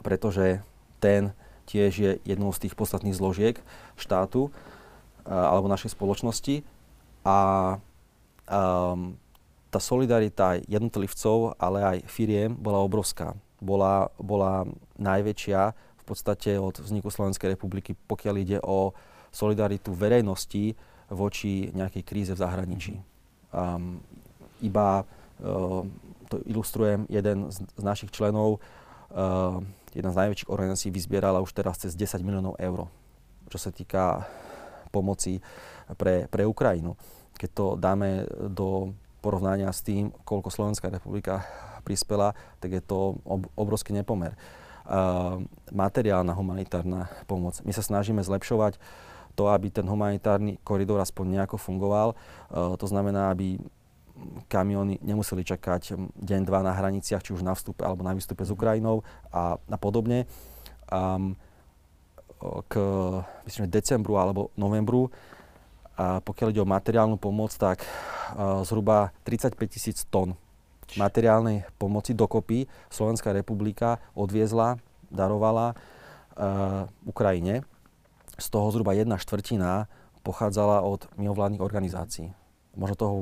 pretože 0.00 0.64
ten 0.98 1.36
tiež 1.66 1.92
je 1.98 2.10
jednou 2.22 2.54
z 2.54 2.66
tých 2.66 2.74
podstatných 2.78 3.18
zložiek 3.18 3.58
štátu 3.98 4.54
alebo 5.26 5.66
našej 5.66 5.98
spoločnosti. 5.98 6.62
A 7.26 7.38
um, 8.46 9.18
tá 9.74 9.82
solidarita 9.82 10.62
jednotlivcov, 10.70 11.58
ale 11.58 11.78
aj 11.82 11.98
firiem 12.06 12.54
bola 12.54 12.78
obrovská. 12.80 13.34
Bola, 13.58 14.14
bola 14.16 14.62
najväčšia 14.96 15.60
v 15.74 16.04
podstate 16.06 16.54
od 16.54 16.78
vzniku 16.78 17.10
Slovenskej 17.10 17.58
republiky, 17.58 17.98
pokiaľ 18.06 18.34
ide 18.38 18.58
o 18.62 18.94
solidaritu 19.34 19.90
verejnosti 19.90 20.78
voči 21.10 21.74
nejakej 21.74 22.02
kríze 22.06 22.32
v 22.32 22.42
zahraničí. 22.46 22.94
Um, 23.50 23.98
iba 24.62 25.02
uh, 25.02 25.82
to 26.30 26.36
ilustrujem, 26.46 27.10
jeden 27.10 27.50
z, 27.50 27.66
z 27.66 27.82
našich 27.82 28.14
členov 28.14 28.62
uh, 29.10 29.58
jedna 29.96 30.12
z 30.12 30.18
najväčších 30.20 30.52
organizácií 30.52 30.92
vyzbierala 30.92 31.40
už 31.40 31.56
teraz 31.56 31.80
cez 31.80 31.96
10 31.96 32.20
miliónov 32.20 32.60
eur, 32.60 32.92
čo 33.48 33.56
sa 33.56 33.72
týka 33.72 34.28
pomoci 34.92 35.40
pre, 35.96 36.28
pre 36.28 36.44
Ukrajinu. 36.44 37.00
Keď 37.40 37.50
to 37.56 37.66
dáme 37.80 38.28
do 38.52 38.92
porovnania 39.24 39.72
s 39.72 39.80
tým, 39.80 40.12
koľko 40.22 40.52
Slovenská 40.52 40.92
republika 40.92 41.42
prispela, 41.82 42.36
tak 42.60 42.76
je 42.76 42.82
to 42.84 43.18
ob, 43.24 43.48
obrovský 43.56 43.96
nepomer. 43.96 44.36
Uh, 44.86 45.42
materiálna 45.74 46.30
humanitárna 46.30 47.10
pomoc. 47.26 47.58
My 47.66 47.74
sa 47.74 47.82
snažíme 47.82 48.22
zlepšovať 48.22 48.78
to, 49.34 49.50
aby 49.50 49.68
ten 49.68 49.82
humanitárny 49.82 50.62
koridor 50.62 51.02
aspoň 51.02 51.42
nejako 51.42 51.58
fungoval. 51.58 52.14
Uh, 52.46 52.78
to 52.78 52.86
znamená, 52.86 53.34
aby 53.34 53.58
kamiony 54.48 54.98
nemuseli 55.04 55.44
čakať 55.44 55.96
deň, 56.16 56.40
dva 56.48 56.64
na 56.64 56.72
hraniciach, 56.72 57.22
či 57.22 57.36
už 57.36 57.44
na 57.44 57.52
vstupe 57.52 57.84
alebo 57.84 58.04
na 58.04 58.16
výstupe 58.16 58.44
s 58.44 58.50
Ukrajinou 58.50 59.04
a, 59.28 59.60
a 59.60 59.76
podobne. 59.76 60.24
Um, 60.88 61.36
k 62.68 62.74
myslím, 63.48 63.72
decembru 63.72 64.20
alebo 64.20 64.52
novembru, 64.60 65.08
a 65.96 66.20
pokiaľ 66.20 66.52
ide 66.52 66.60
o 66.60 66.68
materiálnu 66.68 67.16
pomoc, 67.16 67.56
tak 67.56 67.80
uh, 67.80 68.60
zhruba 68.68 69.16
35 69.24 69.56
tisíc 69.64 70.04
tón 70.12 70.36
materiálnej 71.00 71.64
pomoci 71.80 72.12
dokopy 72.12 72.68
Slovenská 72.92 73.32
republika 73.32 73.98
odviezla, 74.12 74.76
darovala 75.08 75.72
uh, 75.72 76.86
Ukrajine. 77.08 77.64
Z 78.36 78.52
toho 78.52 78.68
zhruba 78.68 78.92
jedna 78.92 79.16
štvrtina 79.16 79.88
pochádzala 80.20 80.84
od 80.84 81.08
mimovládnych 81.16 81.64
organizácií. 81.64 82.36
Možno 82.76 82.94
toho 82.94 83.14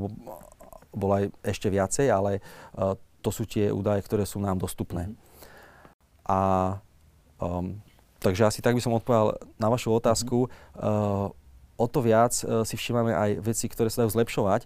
bolo 0.95 1.19
aj 1.19 1.25
ešte 1.43 1.69
viacej, 1.69 2.07
ale 2.09 2.39
uh, 2.79 2.95
to 3.21 3.31
sú 3.33 3.45
tie 3.45 3.73
údaje, 3.73 4.05
ktoré 4.05 4.25
sú 4.25 4.39
nám 4.39 4.61
dostupné. 4.61 5.11
Mhm. 5.11 5.15
A 6.25 6.41
um, 7.43 7.77
takže 8.25 8.49
asi 8.49 8.65
tak 8.65 8.73
by 8.73 8.81
som 8.81 8.97
odpovedal 8.97 9.37
na 9.61 9.69
vašu 9.69 9.93
otázku. 9.93 10.49
Uh, 10.73 11.29
o 11.77 11.87
to 11.91 12.01
viac 12.01 12.33
uh, 12.43 12.65
si 12.65 12.81
všímame 12.81 13.13
aj 13.13 13.31
veci, 13.45 13.69
ktoré 13.69 13.93
sa 13.93 14.05
dajú 14.05 14.17
zlepšovať. 14.17 14.65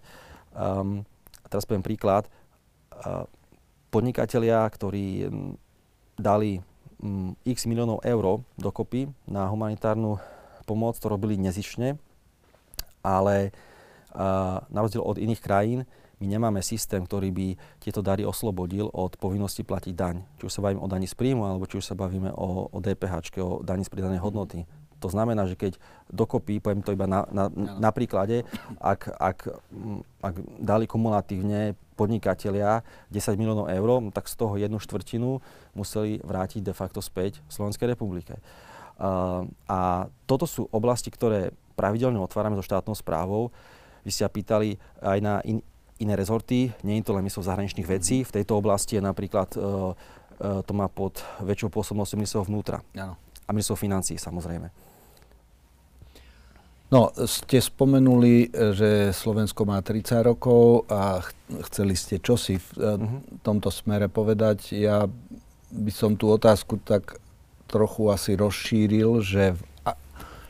Um, 0.55 1.03
teraz 1.51 1.67
poviem 1.67 1.83
príklad. 1.83 2.31
Uh, 2.95 3.27
podnikatelia, 3.91 4.63
ktorí 4.71 5.27
um, 5.27 5.59
dali 6.15 6.63
um, 7.03 7.35
x 7.43 7.67
miliónov 7.67 8.05
eur 8.07 8.45
dokopy 8.55 9.11
na 9.27 9.49
humanitárnu 9.49 10.21
pomoc, 10.69 11.01
to 11.01 11.09
robili 11.09 11.41
nezišne, 11.41 11.97
ale 13.01 13.51
uh, 14.13 14.61
na 14.69 14.79
rozdiel 14.85 15.01
od 15.01 15.17
iných 15.17 15.41
krajín, 15.41 15.89
my 16.19 16.27
nemáme 16.27 16.61
systém, 16.67 17.03
ktorý 17.07 17.31
by 17.31 17.47
tieto 17.79 18.03
dary 18.03 18.27
oslobodil 18.27 18.91
od 18.91 19.15
povinnosti 19.19 19.63
platiť 19.63 19.95
daň. 19.95 20.17
Či 20.43 20.51
už 20.51 20.53
sa 20.53 20.63
bavíme 20.63 20.83
o 20.83 20.91
daní 20.91 21.07
z 21.07 21.15
príjmu, 21.15 21.47
alebo 21.47 21.71
či 21.71 21.79
už 21.79 21.87
sa 21.87 21.95
bavíme 21.95 22.35
o, 22.35 22.67
o 22.69 22.79
DPH, 22.83 23.39
o 23.39 23.63
daní 23.63 23.87
z 23.87 23.91
pridanej 23.95 24.19
hodnoty. 24.19 24.67
To 24.99 25.07
znamená, 25.07 25.47
že 25.47 25.55
keď 25.55 25.79
dokopy, 26.11 26.59
poviem 26.59 26.83
to 26.83 26.91
iba 26.91 27.07
na, 27.07 27.23
na, 27.31 27.47
na 27.55 27.91
príklade, 27.95 28.43
ak, 28.83 29.15
ak, 29.15 29.39
ak 30.19 30.35
dali 30.59 30.91
kumulatívne 30.91 31.79
podnikatelia 31.95 32.83
10 33.15 33.39
miliónov 33.39 33.71
eur, 33.71 34.11
tak 34.11 34.27
z 34.27 34.35
toho 34.35 34.59
jednu 34.59 34.83
štvrtinu 34.83 35.39
museli 35.79 36.19
vrátiť 36.23 36.67
de 36.67 36.75
facto 36.75 36.99
späť 36.99 37.39
Slovenskej 37.47 37.95
republike. 37.95 38.43
A 39.71 40.11
toto 40.27 40.51
sú 40.51 40.67
oblasti, 40.75 41.15
ktoré 41.15 41.55
pravidelne 41.79 42.19
otvárame 42.19 42.59
so 42.59 42.67
štátnou 42.67 42.99
správou. 42.99 43.55
Vy 44.03 44.11
ste 44.11 44.27
sa 44.27 44.35
pýtali 44.35 44.83
aj 44.99 45.19
na 45.23 45.39
in, 45.47 45.63
iné 45.99 46.15
rezorty, 46.15 46.71
nie 46.87 46.99
je 46.99 47.05
to 47.07 47.13
len 47.15 47.27
myslo 47.27 47.43
zahraničných 47.43 47.87
vecí. 47.87 48.23
V 48.23 48.35
tejto 48.41 48.59
oblasti 48.59 48.99
je 48.99 49.03
napríklad, 49.03 49.55
e, 49.55 49.59
e, 49.59 49.65
to 50.63 50.73
má 50.75 50.87
pod 50.87 51.23
väčšou 51.43 51.71
pôsobnosťou 51.75 52.17
ministerstvo 52.19 52.49
vnútra. 52.49 52.79
Ano. 52.95 53.19
A 53.47 53.51
ministerstvo 53.51 53.79
financí 53.79 54.15
samozrejme. 54.19 54.71
No, 56.89 57.13
ste 57.29 57.61
spomenuli, 57.61 58.49
že 58.49 59.13
Slovensko 59.13 59.69
má 59.69 59.77
30 59.85 60.25
rokov 60.25 60.89
a 60.89 61.21
chceli 61.69 61.93
ste 61.93 62.17
čosi 62.17 62.57
v 62.57 62.69
uh-huh. 62.81 63.45
tomto 63.45 63.69
smere 63.69 64.09
povedať. 64.09 64.73
Ja 64.73 65.05
by 65.69 65.93
som 65.93 66.17
tú 66.17 66.33
otázku 66.33 66.81
tak 66.81 67.21
trochu 67.69 68.09
asi 68.09 68.33
rozšíril, 68.41 69.21
že 69.21 69.53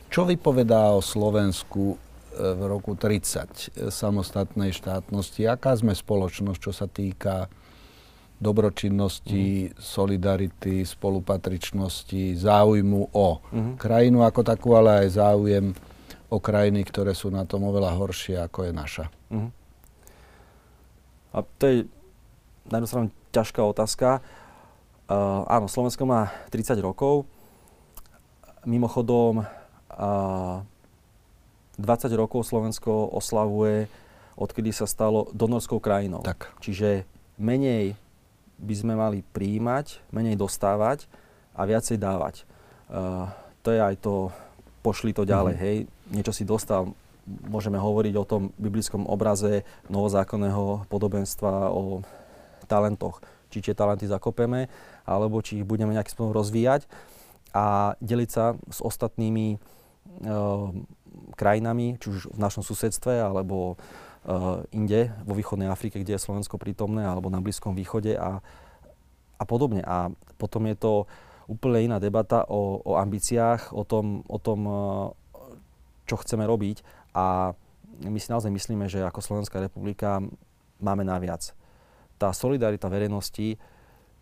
čo 0.09 0.25
vypovedá 0.25 0.89
o 0.95 1.05
Slovensku 1.05 1.93
e, 1.93 1.97
v 2.39 2.61
roku 2.65 2.95
30 2.95 3.91
samostatnej 3.91 4.71
štátnosti? 4.71 5.43
Aká 5.45 5.75
sme 5.75 5.91
spoločnosť, 5.91 6.59
čo 6.63 6.71
sa 6.71 6.87
týka 6.87 7.51
dobročinnosti, 8.39 9.67
mm. 9.67 9.83
solidarity, 9.83 10.87
spolupatričnosti, 10.87 12.39
záujmu 12.39 13.11
o 13.11 13.27
mm. 13.51 13.73
krajinu 13.75 14.23
ako 14.23 14.41
takú, 14.47 14.79
ale 14.79 15.03
aj 15.05 15.19
záujem 15.19 15.75
o 16.29 16.37
krajiny, 16.37 16.85
ktoré 16.85 17.11
sú 17.17 17.33
na 17.33 17.43
tom 17.43 17.65
oveľa 17.67 17.97
horšie, 17.97 18.37
ako 18.39 18.69
je 18.69 18.71
naša. 18.71 19.05
Uh-huh. 19.33 19.49
A 21.33 21.37
to 21.57 21.63
je 21.65 21.77
na 22.69 22.77
jednu 22.77 22.87
stranu 22.87 23.07
ťažká 23.33 23.61
otázka. 23.65 24.21
Uh, 25.09 25.41
áno, 25.49 25.65
Slovensko 25.65 26.05
má 26.05 26.29
30 26.53 26.77
rokov. 26.85 27.25
Mimochodom, 28.61 29.41
uh, 29.41 30.61
20 31.79 32.11
rokov 32.19 32.43
Slovensko 32.43 33.09
oslavuje, 33.15 33.87
odkedy 34.35 34.75
sa 34.75 34.83
stalo 34.83 35.31
donorskou 35.31 35.79
krajinou. 35.79 36.21
Tak. 36.21 36.51
Čiže 36.59 37.07
menej 37.39 37.95
by 38.59 38.75
sme 38.75 38.93
mali 38.99 39.23
príjmať, 39.23 40.03
menej 40.11 40.35
dostávať 40.35 41.07
a 41.55 41.63
viacej 41.63 41.95
dávať. 41.95 42.43
Uh, 42.91 43.31
to 43.63 43.71
je 43.71 43.79
aj 43.79 43.95
to 44.03 44.31
pošli 44.83 45.11
to 45.15 45.27
ďalej, 45.27 45.55
mm-hmm. 45.55 45.67
hej, 45.67 45.77
niečo 46.11 46.31
si 46.35 46.43
dostal, 46.47 46.91
môžeme 47.27 47.77
hovoriť 47.77 48.13
o 48.15 48.27
tom 48.27 48.49
biblickom 48.57 49.05
obraze 49.05 49.67
novozákonného 49.91 50.87
podobenstva 50.87 51.69
o 51.69 52.01
talentoch. 52.65 53.21
Či 53.49 53.69
tie 53.69 53.73
talenty 53.73 54.05
zakopeme, 54.05 54.69
alebo 55.05 55.41
či 55.41 55.61
ich 55.61 55.67
budeme 55.67 55.93
nejakým 55.93 56.13
spôsobom 56.13 56.37
rozvíjať 56.37 56.85
a 57.53 57.97
deliť 57.97 58.29
sa 58.29 58.53
s 58.69 58.79
ostatnými 58.81 59.57
e, 59.57 59.57
krajinami, 61.35 61.99
či 61.99 62.09
už 62.11 62.33
v 62.33 62.39
našom 62.39 62.63
susedstve, 62.63 63.19
alebo 63.19 63.75
e, 63.75 63.75
inde, 64.75 65.13
vo 65.23 65.33
východnej 65.35 65.71
Afrike, 65.71 66.01
kde 66.01 66.15
je 66.15 66.25
Slovensko 66.25 66.59
prítomné, 66.59 67.05
alebo 67.05 67.31
na 67.31 67.43
Blízkom 67.43 67.75
východe 67.75 68.15
a, 68.15 68.43
a 69.39 69.43
podobne. 69.43 69.85
A 69.85 70.11
potom 70.39 70.65
je 70.67 70.75
to 70.75 70.93
úplne 71.49 71.89
iná 71.89 71.97
debata 71.97 72.45
o, 72.45 72.81
o 72.85 72.93
ambíciách, 73.01 73.73
o 73.73 73.83
tom, 73.83 74.21
o 74.29 74.37
tom, 74.37 74.59
e, 74.65 74.73
čo 76.09 76.17
chceme 76.17 76.45
robiť 76.45 76.81
a 77.13 77.53
my 77.99 78.19
si 78.19 78.31
naozaj 78.31 78.49
myslíme, 78.49 78.87
že 78.87 79.03
ako 79.03 79.19
Slovenská 79.19 79.59
republika 79.59 80.23
máme 80.79 81.03
naviac. 81.03 81.51
Tá 82.15 82.31
solidarita 82.31 82.87
verejnosti, 82.87 83.59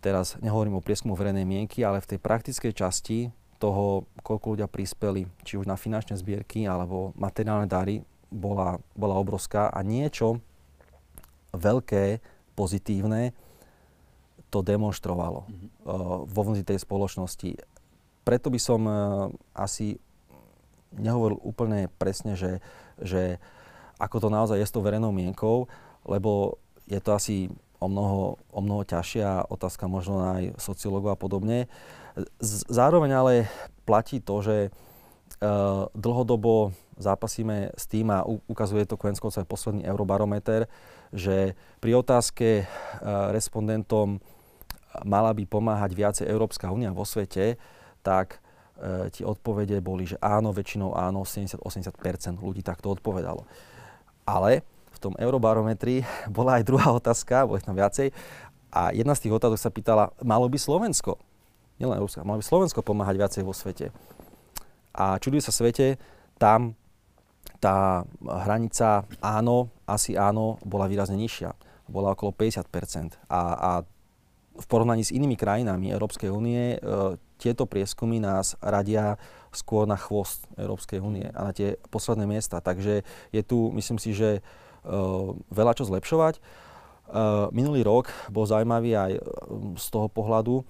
teraz 0.01 0.37
nehovorím 0.41 0.81
o 0.81 0.85
prieskumu 0.85 1.13
verejnej 1.13 1.45
mienky, 1.45 1.85
ale 1.85 2.01
v 2.01 2.15
tej 2.15 2.19
praktickej 2.21 2.73
časti 2.73 3.17
toho, 3.57 4.05
koľko 4.21 4.57
ľudia 4.57 4.69
prispeli, 4.69 5.25
či 5.41 5.57
už 5.57 5.65
na 5.65 5.75
finančné 5.75 6.17
zbierky 6.17 6.69
alebo 6.69 7.11
materiálne 7.17 7.65
dary, 7.65 8.05
bola, 8.29 8.77
bola 8.93 9.15
obrovská 9.17 9.71
a 9.71 9.79
niečo 9.81 10.39
veľké, 11.55 12.19
pozitívne 12.53 13.33
to 14.47 14.63
demonstrovalo 14.63 15.45
mm-hmm. 15.45 15.69
uh, 15.85 16.23
vo 16.25 16.41
vnútri 16.43 16.63
tej 16.63 16.79
spoločnosti. 16.81 17.59
Preto 18.23 18.47
by 18.47 18.59
som 18.59 18.81
uh, 18.87 18.95
asi 19.55 19.99
nehovoril 20.95 21.39
úplne 21.43 21.91
presne, 21.99 22.39
že, 22.39 22.63
že 22.99 23.37
ako 23.99 24.23
to 24.23 24.29
naozaj 24.31 24.57
je 24.57 24.67
s 24.67 24.73
tou 24.73 24.83
verejnou 24.85 25.11
mienkou, 25.11 25.67
lebo 26.07 26.61
je 26.87 26.99
to 27.03 27.11
asi 27.11 27.51
o 27.77 27.87
mnoho, 27.91 28.39
o 28.49 28.59
mnoho 28.63 28.87
ťažšia 28.87 29.51
otázka 29.51 29.85
možno 29.85 30.23
aj 30.23 30.57
sociológov 30.57 31.13
a 31.13 31.19
podobne. 31.19 31.57
Z, 31.59 32.06
zároveň 32.67 33.11
ale 33.13 33.33
platí 33.85 34.17
to, 34.19 34.41
že 34.41 34.57
uh, 34.69 35.85
dlhodobo 35.93 36.73
zápasíme 36.97 37.77
s 37.77 37.85
tým 37.85 38.09
a 38.09 38.25
ukazuje 38.25 38.89
to 38.89 38.97
konec 38.97 39.21
aj 39.21 39.45
posledný 39.45 39.85
eurobarometer, 39.85 40.65
že 41.13 41.53
pri 41.77 41.91
otázke 41.93 42.65
uh, 42.65 43.29
respondentom 43.29 44.17
mala 45.05 45.33
by 45.35 45.43
pomáhať 45.45 45.91
viacej 45.93 46.25
Európska 46.25 46.71
únia 46.71 46.95
vo 46.95 47.05
svete, 47.05 47.59
tak 48.01 48.39
e, 48.79 49.11
tie 49.13 49.27
odpovede 49.27 49.77
boli, 49.83 50.07
že 50.09 50.17
áno, 50.23 50.55
väčšinou 50.55 50.95
áno, 50.95 51.27
70-80% 51.27 52.41
ľudí 52.41 52.65
takto 52.65 52.89
odpovedalo. 52.89 53.45
Ale 54.25 54.65
v 54.89 54.97
tom 54.97 55.13
eurobarometri 55.19 56.01
bola 56.31 56.57
aj 56.57 56.63
druhá 56.65 56.89
otázka, 56.99 57.45
boli 57.45 57.61
tam 57.61 57.77
viacej, 57.77 58.09
a 58.67 58.91
jedna 58.91 59.15
z 59.15 59.27
tých 59.27 59.35
otázok 59.35 59.59
sa 59.59 59.71
pýtala, 59.71 60.11
malo 60.21 60.45
by 60.51 60.59
Slovensko, 60.59 61.15
nielen 61.77 61.97
Európska, 61.97 62.25
malo 62.25 62.41
by 62.41 62.45
Slovensko 62.45 62.85
pomáhať 62.85 63.15
viacej 63.17 63.43
vo 63.45 63.53
svete. 63.53 63.93
A 64.97 65.21
čudujú 65.21 65.45
sa 65.45 65.53
svete, 65.53 66.01
tam 66.41 66.73
tá 67.57 68.05
hranica 68.21 69.05
áno, 69.21 69.73
asi 69.89 70.13
áno, 70.13 70.61
bola 70.61 70.85
výrazne 70.85 71.17
nižšia. 71.17 71.53
Bola 71.89 72.13
okolo 72.13 72.35
50%. 72.35 73.17
A, 73.31 73.41
a 73.55 73.71
v 74.57 74.65
porovnaní 74.65 75.05
s 75.05 75.13
inými 75.13 75.37
krajinami 75.37 75.93
Európskej 75.93 76.33
únie 76.33 76.75
e, 76.75 76.77
tieto 77.37 77.69
prieskumy 77.69 78.17
nás 78.17 78.57
radia 78.59 79.21
skôr 79.53 79.85
na 79.85 79.95
chvost 79.95 80.49
Európskej 80.57 80.97
únie 81.01 81.29
a 81.31 81.49
na 81.49 81.51
tie 81.53 81.77
posledné 81.93 82.25
miesta. 82.25 82.59
Takže 82.59 83.05
je 83.31 83.41
tu, 83.45 83.69
myslím 83.77 84.01
si, 84.01 84.17
že 84.17 84.29
e, 84.37 84.41
veľa 85.53 85.73
čo 85.77 85.85
zlepšovať. 85.85 86.37
E, 86.37 86.41
minulý 87.53 87.85
rok 87.85 88.09
bol 88.33 88.49
zaujímavý 88.49 88.91
aj 88.97 89.11
z 89.77 89.87
toho 89.93 90.09
pohľadu, 90.09 90.65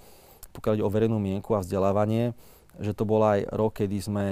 pokiaľ 0.57 0.81
ide 0.81 0.85
o 0.85 0.89
verejnú 0.89 1.21
mienku 1.21 1.53
a 1.53 1.61
vzdelávanie, 1.61 2.33
že 2.81 2.97
to 2.97 3.05
bol 3.05 3.21
aj 3.21 3.45
rok, 3.53 3.77
kedy 3.81 3.97
sme 4.01 4.25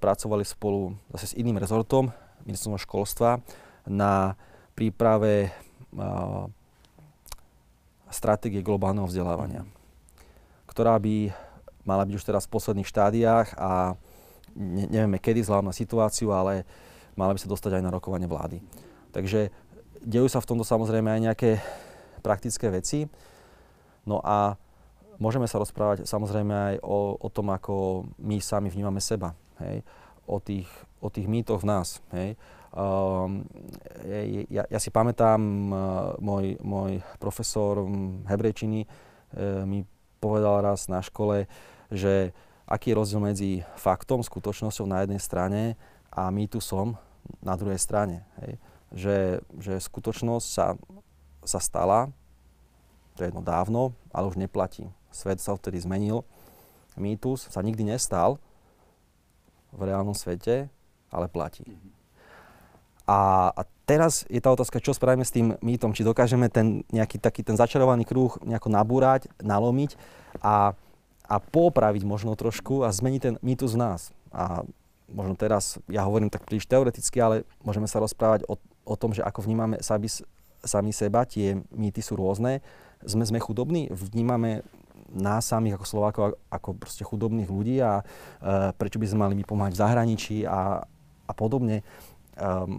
pracovali 0.00 0.44
spolu 0.44 0.96
zase 1.12 1.32
s 1.32 1.36
iným 1.36 1.60
rezortom, 1.60 2.08
ministerstvom 2.48 2.80
školstva, 2.80 3.44
na 3.84 4.36
príprave 4.72 5.52
stratégie 8.08 8.64
globálneho 8.64 9.04
vzdelávania, 9.04 9.68
ktorá 10.68 10.96
by 10.96 11.32
mala 11.84 12.04
byť 12.04 12.14
už 12.16 12.26
teraz 12.26 12.44
v 12.44 12.54
posledných 12.56 12.88
štádiách 12.88 13.56
a 13.56 13.96
ne, 14.52 14.84
nevieme 14.88 15.16
kedy 15.16 15.40
vzhľadom 15.40 15.72
na 15.72 15.76
situáciu, 15.76 16.32
ale 16.32 16.68
mala 17.16 17.32
by 17.32 17.40
sa 17.40 17.48
dostať 17.48 17.80
aj 17.80 17.82
na 17.84 17.94
rokovanie 17.94 18.28
vlády. 18.28 18.60
Takže 19.10 19.48
dejú 20.04 20.28
sa 20.28 20.44
v 20.44 20.48
tomto 20.52 20.64
samozrejme 20.68 21.08
aj 21.08 21.20
nejaké 21.20 21.50
praktické 22.20 22.68
veci. 22.68 23.08
No 24.04 24.20
a 24.20 24.60
môžeme 25.20 25.44
sa 25.44 25.60
rozprávať 25.60 26.08
samozrejme 26.08 26.50
aj 26.50 26.74
o, 26.80 27.14
o 27.20 27.28
tom, 27.28 27.52
ako 27.52 28.08
my 28.18 28.40
sami 28.40 28.72
vnímame 28.72 28.98
seba. 28.98 29.36
Hej? 29.60 29.84
O, 30.24 30.40
tých, 30.40 30.66
o 30.98 31.12
tých 31.12 31.28
mýtoch 31.28 31.60
v 31.60 31.68
nás. 31.68 32.00
Hej? 32.16 32.34
Um, 32.70 33.44
ja, 34.48 34.62
ja 34.64 34.78
si 34.78 34.88
pamätám, 34.94 35.40
uh, 35.42 36.14
môj, 36.22 36.56
môj 36.62 37.02
profesor 37.18 37.82
hebrejčiny 38.30 38.86
uh, 38.86 39.66
mi 39.66 39.82
povedal 40.22 40.62
raz 40.62 40.86
na 40.86 41.02
škole, 41.02 41.50
že 41.90 42.30
aký 42.70 42.94
je 42.94 42.98
rozdiel 43.02 43.20
medzi 43.20 43.50
faktom, 43.74 44.22
skutočnosťou 44.22 44.86
na 44.86 45.02
jednej 45.02 45.18
strane 45.18 45.74
a 46.14 46.30
mýtusom 46.30 46.94
na 47.42 47.58
druhej 47.58 47.82
strane. 47.82 48.22
Hej. 48.38 48.52
Že, 48.90 49.18
že 49.58 49.74
skutočnosť 49.82 50.46
sa, 50.46 50.78
sa 51.42 51.58
stala, 51.58 52.10
to 53.18 53.26
je 53.26 53.34
jedno 53.34 53.42
dávno, 53.42 53.90
ale 54.14 54.30
už 54.30 54.38
neplatí. 54.38 54.86
Svet 55.10 55.42
sa 55.42 55.54
vtedy 55.54 55.82
zmenil. 55.82 56.22
Mýtus 56.98 57.50
sa 57.50 57.62
nikdy 57.62 57.86
nestal 57.86 58.38
v 59.70 59.86
reálnom 59.86 60.14
svete, 60.14 60.66
ale 61.10 61.26
platí. 61.30 61.62
Mm-hmm. 61.66 61.92
A, 63.10 63.50
a 63.50 63.62
teraz 63.90 64.22
je 64.30 64.38
tá 64.38 64.54
otázka, 64.54 64.78
čo 64.78 64.94
spravíme 64.94 65.26
s 65.26 65.34
tým 65.34 65.58
mýtom, 65.58 65.90
či 65.90 66.06
dokážeme 66.06 66.46
ten 66.46 66.86
nejaký 66.94 67.18
taký 67.18 67.42
ten 67.42 67.58
začarovaný 67.58 68.06
kruh 68.06 68.38
nejako 68.46 68.70
nabúrať, 68.70 69.26
nalomiť 69.42 69.98
a, 70.38 70.78
a 71.26 71.36
popraviť 71.42 72.06
možno 72.06 72.38
trošku 72.38 72.86
a 72.86 72.94
zmeniť 72.94 73.20
ten 73.20 73.34
mýtus 73.42 73.74
v 73.74 73.82
nás. 73.82 74.00
A 74.30 74.62
možno 75.10 75.34
teraz, 75.34 75.82
ja 75.90 76.06
hovorím 76.06 76.30
tak 76.30 76.46
príliš 76.46 76.70
teoreticky, 76.70 77.18
ale 77.18 77.42
môžeme 77.66 77.90
sa 77.90 77.98
rozprávať 77.98 78.46
o, 78.46 78.54
o 78.86 78.94
tom, 78.94 79.10
že 79.10 79.26
ako 79.26 79.42
vnímame 79.42 79.82
sami, 79.82 80.06
sami 80.62 80.94
seba, 80.94 81.26
tie 81.26 81.58
mýty 81.74 81.98
sú 81.98 82.14
rôzne. 82.14 82.62
Sme, 83.02 83.26
sme 83.26 83.42
chudobní, 83.42 83.90
vnímame 83.90 84.62
nás 85.14 85.50
samých 85.50 85.78
ako 85.78 85.86
Slovákov 85.86 86.22
ako 86.50 86.78
proste 86.78 87.02
chudobných 87.02 87.50
ľudí 87.50 87.82
a 87.82 88.00
e, 88.00 88.04
prečo 88.78 89.02
by 89.02 89.06
sme 89.10 89.18
mali 89.26 89.34
my 89.34 89.44
pomáhať 89.44 89.74
v 89.74 89.82
zahraničí 89.82 90.36
a, 90.46 90.82
a 91.26 91.32
podobne. 91.34 91.82
Um, 92.38 92.78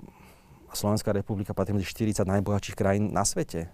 Slovenská 0.72 1.12
republika 1.12 1.52
patrí 1.52 1.76
medzi 1.76 1.92
40 1.92 2.24
najbohatších 2.24 2.80
krajín 2.80 3.12
na 3.12 3.28
svete. 3.28 3.68
E, 3.68 3.70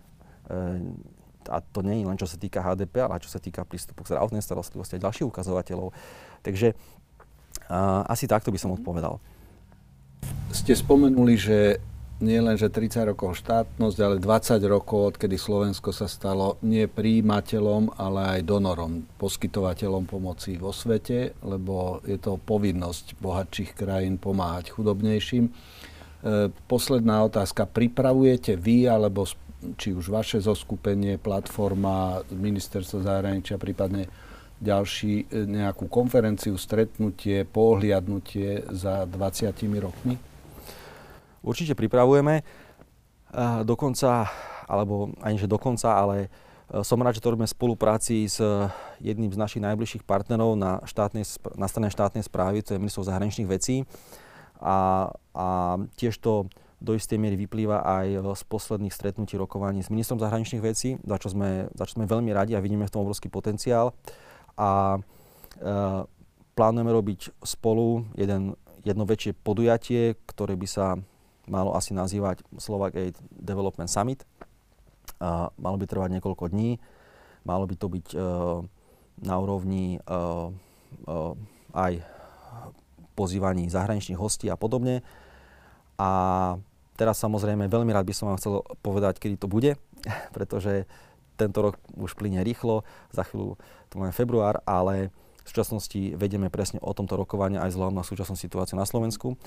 a 1.47 1.57
to 1.63 1.79
nie 1.85 2.03
je 2.03 2.07
len 2.09 2.19
čo 2.19 2.27
sa 2.27 2.35
týka 2.35 2.59
HDP, 2.59 3.07
ale 3.07 3.23
čo 3.23 3.31
sa 3.31 3.39
týka 3.39 3.63
prístupu 3.63 4.03
k 4.03 4.11
zdravotnej 4.13 4.43
starostlivosti 4.43 4.99
a 4.99 5.03
ďalších 5.07 5.27
ukazovateľov. 5.31 5.95
Takže 6.43 6.75
uh, 6.75 8.03
asi 8.03 8.27
takto 8.27 8.51
by 8.51 8.59
som 8.59 8.75
odpovedal. 8.75 9.23
Ste 10.51 10.75
spomenuli, 10.75 11.39
že 11.39 11.79
nie 12.17 12.41
len, 12.41 12.57
že 12.57 12.73
30 12.73 13.13
rokov 13.13 13.37
štátnosť, 13.45 13.97
ale 14.01 14.15
20 14.17 14.57
rokov, 14.65 15.13
odkedy 15.13 15.37
Slovensko 15.37 15.93
sa 15.93 16.09
stalo 16.09 16.57
nie 16.65 16.89
príjimateľom, 16.89 17.93
ale 17.93 18.41
aj 18.41 18.41
donorom, 18.41 19.05
poskytovateľom 19.21 20.09
pomoci 20.09 20.57
vo 20.57 20.73
svete, 20.73 21.37
lebo 21.45 22.01
je 22.09 22.17
to 22.17 22.41
povinnosť 22.41 23.21
bohatších 23.21 23.77
krajín 23.77 24.17
pomáhať 24.17 24.73
chudobnejším. 24.73 25.45
E, 25.45 25.51
posledná 26.65 27.21
otázka. 27.21 27.69
Pripravujete 27.69 28.57
vy, 28.57 28.89
alebo 28.89 29.29
či 29.77 29.93
už 29.93 30.09
vaše 30.09 30.41
zoskupenie, 30.41 31.21
platforma, 31.21 32.25
ministerstvo 32.33 33.05
zahraničia, 33.05 33.61
prípadne 33.61 34.09
ďalší, 34.57 35.29
e, 35.29 35.45
nejakú 35.45 35.85
konferenciu, 35.85 36.57
stretnutie, 36.57 37.45
pohliadnutie 37.45 38.65
za 38.73 39.05
20 39.05 39.77
rokmi? 39.77 40.36
Určite 41.47 41.79
pripravujeme. 41.79 42.43
Dokonca, 43.63 44.27
alebo 44.67 45.15
ani 45.23 45.39
že 45.39 45.47
dokonca, 45.47 45.95
ale 45.95 46.27
e, 46.71 46.83
som 46.83 46.99
rád, 46.99 47.19
že 47.19 47.23
to 47.23 47.31
robíme 47.31 47.47
v 47.47 47.55
spolupráci 47.55 48.27
s 48.27 48.39
e, 48.39 48.71
jedným 49.03 49.31
z 49.31 49.39
našich 49.39 49.63
najbližších 49.63 50.03
partnerov 50.07 50.55
na, 50.55 50.79
štátnej, 50.83 51.23
na 51.59 51.67
strane 51.67 51.91
štátnej 51.91 52.23
správy, 52.23 52.63
to 52.63 52.75
je 52.75 52.79
ministerstvo 52.79 53.11
zahraničných 53.11 53.51
vecí. 53.51 53.83
A, 54.63 55.11
a 55.35 55.47
tiež 55.99 56.19
to 56.23 56.47
do 56.77 56.93
istej 56.93 57.17
miery 57.17 57.35
vyplýva 57.35 57.83
aj 57.83 58.07
e, 58.15 58.19
z 58.23 58.43
posledných 58.47 58.93
stretnutí 58.95 59.35
rokovaní 59.35 59.81
s 59.81 59.91
ministrom 59.91 60.23
zahraničných 60.23 60.63
vecí, 60.63 60.95
za 61.03 61.17
čo 61.19 61.31
sme, 61.33 61.71
za 61.75 61.83
čo 61.83 61.99
sme 61.99 62.05
veľmi 62.07 62.31
radi 62.31 62.55
a 62.55 62.63
vidíme 62.63 62.87
v 62.87 62.93
tom 62.93 63.03
obrovský 63.03 63.27
potenciál. 63.27 63.91
A 64.55 64.97
e, 64.97 64.99
plánujeme 66.55 66.91
robiť 66.95 67.43
spolu 67.43 68.07
jeden, 68.15 68.55
jedno 68.87 69.03
väčšie 69.03 69.35
podujatie, 69.35 70.15
ktoré 70.25 70.55
by 70.55 70.67
sa 70.69 70.95
malo 71.47 71.73
asi 71.73 71.95
nazývať 71.95 72.43
Slovak 72.59 72.95
Aid 72.95 73.15
Development 73.31 73.89
Summit. 73.89 74.23
A 75.17 75.49
malo 75.57 75.79
by 75.79 75.85
trvať 75.87 76.19
niekoľko 76.19 76.51
dní. 76.51 76.77
Malo 77.47 77.65
by 77.65 77.75
to 77.79 77.87
byť 77.87 78.07
uh, 78.13 78.61
na 79.23 79.35
úrovni 79.39 79.97
uh, 80.03 80.51
uh, 81.07 81.33
aj 81.73 82.03
pozývaní 83.17 83.65
zahraničných 83.71 84.19
hostí 84.19 84.45
a 84.51 84.59
podobne. 84.59 85.01
A 85.97 86.09
teraz 86.93 87.17
samozrejme 87.17 87.65
veľmi 87.65 87.89
rád 87.89 88.05
by 88.05 88.13
som 88.13 88.29
vám 88.29 88.37
chcel 88.37 88.61
povedať, 88.85 89.17
kedy 89.17 89.41
to 89.41 89.49
bude, 89.49 89.73
pretože 90.35 90.85
tento 91.37 91.59
rok 91.61 91.75
už 91.97 92.13
plyne 92.17 92.41
rýchlo, 92.45 92.85
za 93.13 93.25
chvíľu 93.25 93.57
to 93.89 94.01
máme 94.01 94.13
február, 94.13 94.61
ale 94.65 95.13
v 95.45 95.47
súčasnosti 95.47 96.17
vedeme 96.17 96.51
presne 96.51 96.81
o 96.83 96.91
tomto 96.91 97.15
rokovania 97.15 97.63
aj 97.63 97.71
vzhľadom 97.71 97.95
na 97.95 98.03
súčasnú 98.03 98.35
situáciu 98.35 98.75
na 98.75 98.83
Slovensku. 98.83 99.37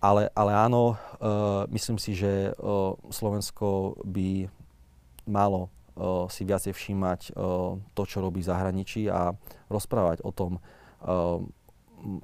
Ale, 0.00 0.32
ale 0.32 0.52
áno, 0.56 0.96
uh, 0.96 1.68
myslím 1.68 2.00
si, 2.00 2.16
že 2.16 2.56
uh, 2.56 2.96
Slovensko 3.12 4.00
by 4.00 4.48
malo 5.28 5.68
uh, 5.68 6.24
si 6.32 6.48
viacej 6.48 6.72
všímať 6.72 7.36
uh, 7.36 7.76
to, 7.92 8.02
čo 8.08 8.24
robí 8.24 8.40
v 8.40 8.48
zahraničí 8.48 9.12
a 9.12 9.36
rozprávať 9.68 10.24
o 10.24 10.32
tom, 10.32 10.56
uh, 10.56 11.44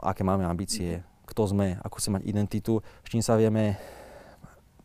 aké 0.00 0.24
máme 0.24 0.48
ambície, 0.48 1.04
kto 1.28 1.52
sme, 1.52 1.76
ako 1.84 2.00
chceme 2.00 2.16
mať 2.16 2.24
identitu, 2.24 2.80
s 2.80 3.08
čím 3.12 3.20
sa 3.20 3.36
vieme 3.36 3.76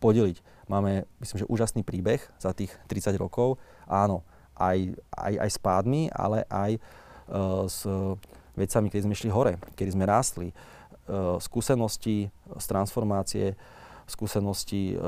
podeliť. 0.04 0.68
Máme, 0.68 1.08
myslím, 1.24 1.48
že 1.48 1.52
úžasný 1.52 1.88
príbeh 1.88 2.20
za 2.44 2.52
tých 2.52 2.76
30 2.92 3.16
rokov. 3.16 3.56
Áno, 3.88 4.28
aj, 4.60 5.00
aj, 5.16 5.34
aj 5.48 5.50
s 5.50 5.60
pádmi, 5.64 6.12
ale 6.12 6.44
aj 6.52 6.76
uh, 6.76 7.72
s 7.72 7.88
vecami, 8.52 8.92
keď 8.92 9.02
sme 9.08 9.16
šli 9.16 9.32
hore, 9.32 9.56
kedy 9.80 9.96
sme 9.96 10.04
rástli. 10.04 10.52
Eh, 10.52 10.56
skúsenosti 11.40 12.32
z 12.32 12.66
transformácie, 12.66 13.60
skúsenosti, 14.12 14.96
eh, 14.96 15.00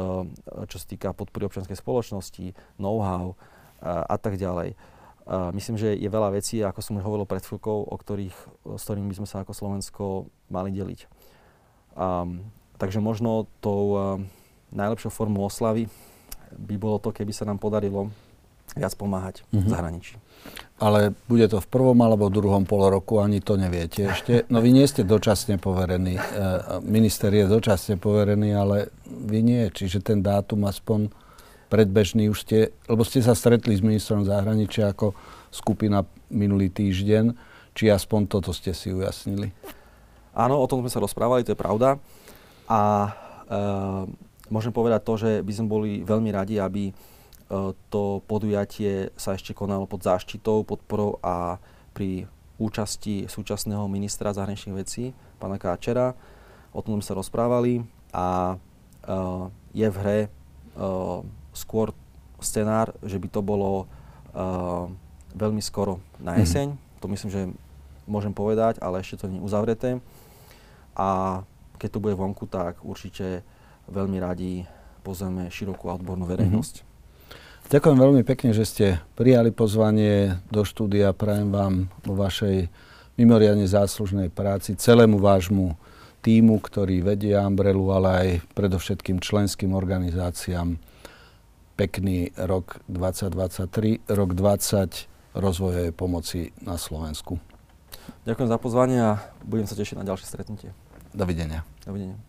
čo 0.68 0.78
sa 0.80 0.86
týka 0.88 1.12
podpory 1.12 1.52
občianskej 1.52 1.76
spoločnosti, 1.76 2.56
know-how 2.80 3.34
eh, 3.34 3.92
a 3.92 4.16
tak 4.16 4.40
ďalej. 4.40 4.76
Myslím, 5.56 5.80
že 5.80 5.96
je 5.96 6.12
veľa 6.12 6.36
vecí, 6.36 6.60
ako 6.60 6.84
som 6.84 7.00
už 7.00 7.08
hovoril 7.08 7.24
pred 7.24 7.40
chvíľkou, 7.40 7.88
o 7.88 7.96
ktorých, 7.96 8.36
s 8.76 8.82
ktorými 8.84 9.08
by 9.08 9.24
sme 9.24 9.28
sa 9.32 9.48
ako 9.48 9.56
Slovensko 9.56 10.28
mali 10.52 10.76
deliť. 10.76 11.08
Um, 11.96 12.52
takže 12.76 13.00
možno 13.00 13.48
tou 13.64 13.96
uh, 13.96 14.20
najlepšou 14.76 15.16
formou 15.16 15.48
oslavy 15.48 15.88
by 16.52 16.76
bolo 16.76 17.00
to, 17.00 17.16
keby 17.16 17.32
sa 17.32 17.48
nám 17.48 17.56
podarilo 17.56 18.12
viac 18.76 18.92
pomáhať 19.00 19.48
mm-hmm. 19.48 19.56
v 19.56 19.64
mhm. 19.64 19.72
zahraničí 19.72 20.14
ale 20.84 21.16
bude 21.32 21.48
to 21.48 21.64
v 21.64 21.68
prvom 21.72 21.96
alebo 22.04 22.28
v 22.28 22.36
druhom 22.44 22.68
pol 22.68 22.92
roku, 22.92 23.24
ani 23.24 23.40
to 23.40 23.56
neviete 23.56 24.12
ešte. 24.12 24.34
No 24.52 24.60
vy 24.60 24.76
nie 24.76 24.84
ste 24.84 25.08
dočasne 25.08 25.56
poverení, 25.56 26.20
e, 26.20 26.24
minister 26.84 27.32
je 27.32 27.48
dočasne 27.48 27.96
poverený, 27.96 28.52
ale 28.52 28.92
vy 29.08 29.40
nie, 29.40 29.64
čiže 29.72 30.04
ten 30.04 30.20
dátum 30.20 30.68
aspoň 30.68 31.08
predbežný 31.72 32.28
už 32.28 32.40
ste, 32.44 32.60
lebo 32.92 33.08
ste 33.08 33.24
sa 33.24 33.32
stretli 33.32 33.74
s 33.74 33.82
ministrom 33.82 34.28
zahraničia 34.28 34.92
ako 34.92 35.16
skupina 35.54 36.04
minulý 36.34 36.68
týždeň, 36.68 37.32
či 37.72 37.88
aspoň 37.88 38.28
toto 38.28 38.52
ste 38.52 38.76
si 38.76 38.92
ujasnili? 38.92 39.56
Áno, 40.34 40.58
o 40.58 40.66
tom 40.66 40.82
sme 40.82 40.90
sa 40.90 41.00
rozprávali, 41.00 41.46
to 41.46 41.54
je 41.54 41.64
pravda. 41.64 42.02
A 42.68 42.82
e, 43.08 43.10
môžem 44.52 44.74
povedať 44.76 45.02
to, 45.06 45.14
že 45.16 45.32
by 45.46 45.52
sme 45.54 45.68
boli 45.70 45.90
veľmi 46.02 46.30
radi, 46.34 46.58
aby 46.58 46.92
to 47.90 48.24
podujatie 48.26 49.14
sa 49.20 49.38
ešte 49.38 49.54
konalo 49.54 49.86
pod 49.86 50.02
záštitou, 50.02 50.66
podporou 50.66 51.22
a 51.22 51.62
pri 51.94 52.26
účasti 52.58 53.28
súčasného 53.28 53.86
ministra 53.90 54.34
zahraničných 54.34 54.78
vecí, 54.78 55.12
pána 55.42 55.58
Káčera. 55.58 56.16
O 56.74 56.82
tom 56.82 56.98
sme 56.98 57.06
sa 57.06 57.18
rozprávali 57.18 57.86
a 58.14 58.58
uh, 59.06 59.50
je 59.74 59.88
v 59.90 59.98
hre 60.00 60.20
uh, 60.78 61.22
skôr 61.54 61.94
scenár, 62.42 62.94
že 63.02 63.18
by 63.18 63.28
to 63.30 63.42
bolo 63.46 63.86
uh, 64.34 64.90
veľmi 65.34 65.62
skoro 65.62 66.02
na 66.22 66.38
mhm. 66.38 66.40
jeseň. 66.42 66.68
Mm-hmm. 66.74 67.00
To 67.02 67.06
myslím, 67.12 67.32
že 67.32 67.42
môžem 68.08 68.34
povedať, 68.36 68.80
ale 68.80 69.04
ešte 69.04 69.26
to 69.26 69.30
nie 69.32 69.40
je 69.40 69.46
uzavreté. 69.46 69.90
A 70.94 71.42
keď 71.82 71.90
to 71.98 72.04
bude 72.04 72.16
vonku, 72.16 72.46
tak 72.48 72.80
určite 72.86 73.42
veľmi 73.90 74.18
radi 74.22 74.64
pozveme 75.04 75.52
širokú 75.52 75.92
a 75.92 75.98
odbornú 76.00 76.24
verejnosť. 76.24 76.76
Mm-hmm. 76.80 76.93
Ďakujem 77.74 77.98
veľmi 77.98 78.22
pekne, 78.22 78.54
že 78.54 78.70
ste 78.70 78.86
prijali 79.18 79.50
pozvanie 79.50 80.38
do 80.54 80.62
štúdia. 80.62 81.10
Prajem 81.10 81.50
vám 81.50 81.90
vo 82.06 82.14
vašej 82.14 82.70
mimoriadne 83.18 83.66
záslužnej 83.66 84.30
práci 84.30 84.78
celému 84.78 85.18
vášmu 85.18 85.74
týmu, 86.22 86.62
ktorý 86.62 87.02
vedie 87.02 87.34
Umbrelu, 87.34 87.82
ale 87.90 88.10
aj 88.14 88.30
predovšetkým 88.54 89.18
členským 89.18 89.74
organizáciám 89.74 90.78
pekný 91.74 92.30
rok 92.38 92.78
2023, 92.94 94.06
rok 94.06 94.38
20 94.38 95.34
rozvojovej 95.34 95.98
pomoci 95.98 96.54
na 96.62 96.78
Slovensku. 96.78 97.42
Ďakujem 98.30 98.50
za 98.54 98.58
pozvanie 98.62 99.02
a 99.02 99.18
budem 99.42 99.66
sa 99.66 99.74
tešiť 99.74 99.98
na 99.98 100.06
ďalšie 100.06 100.30
stretnutie. 100.30 100.70
Dovidenia. 101.10 101.66
Dovidenia. 101.90 102.22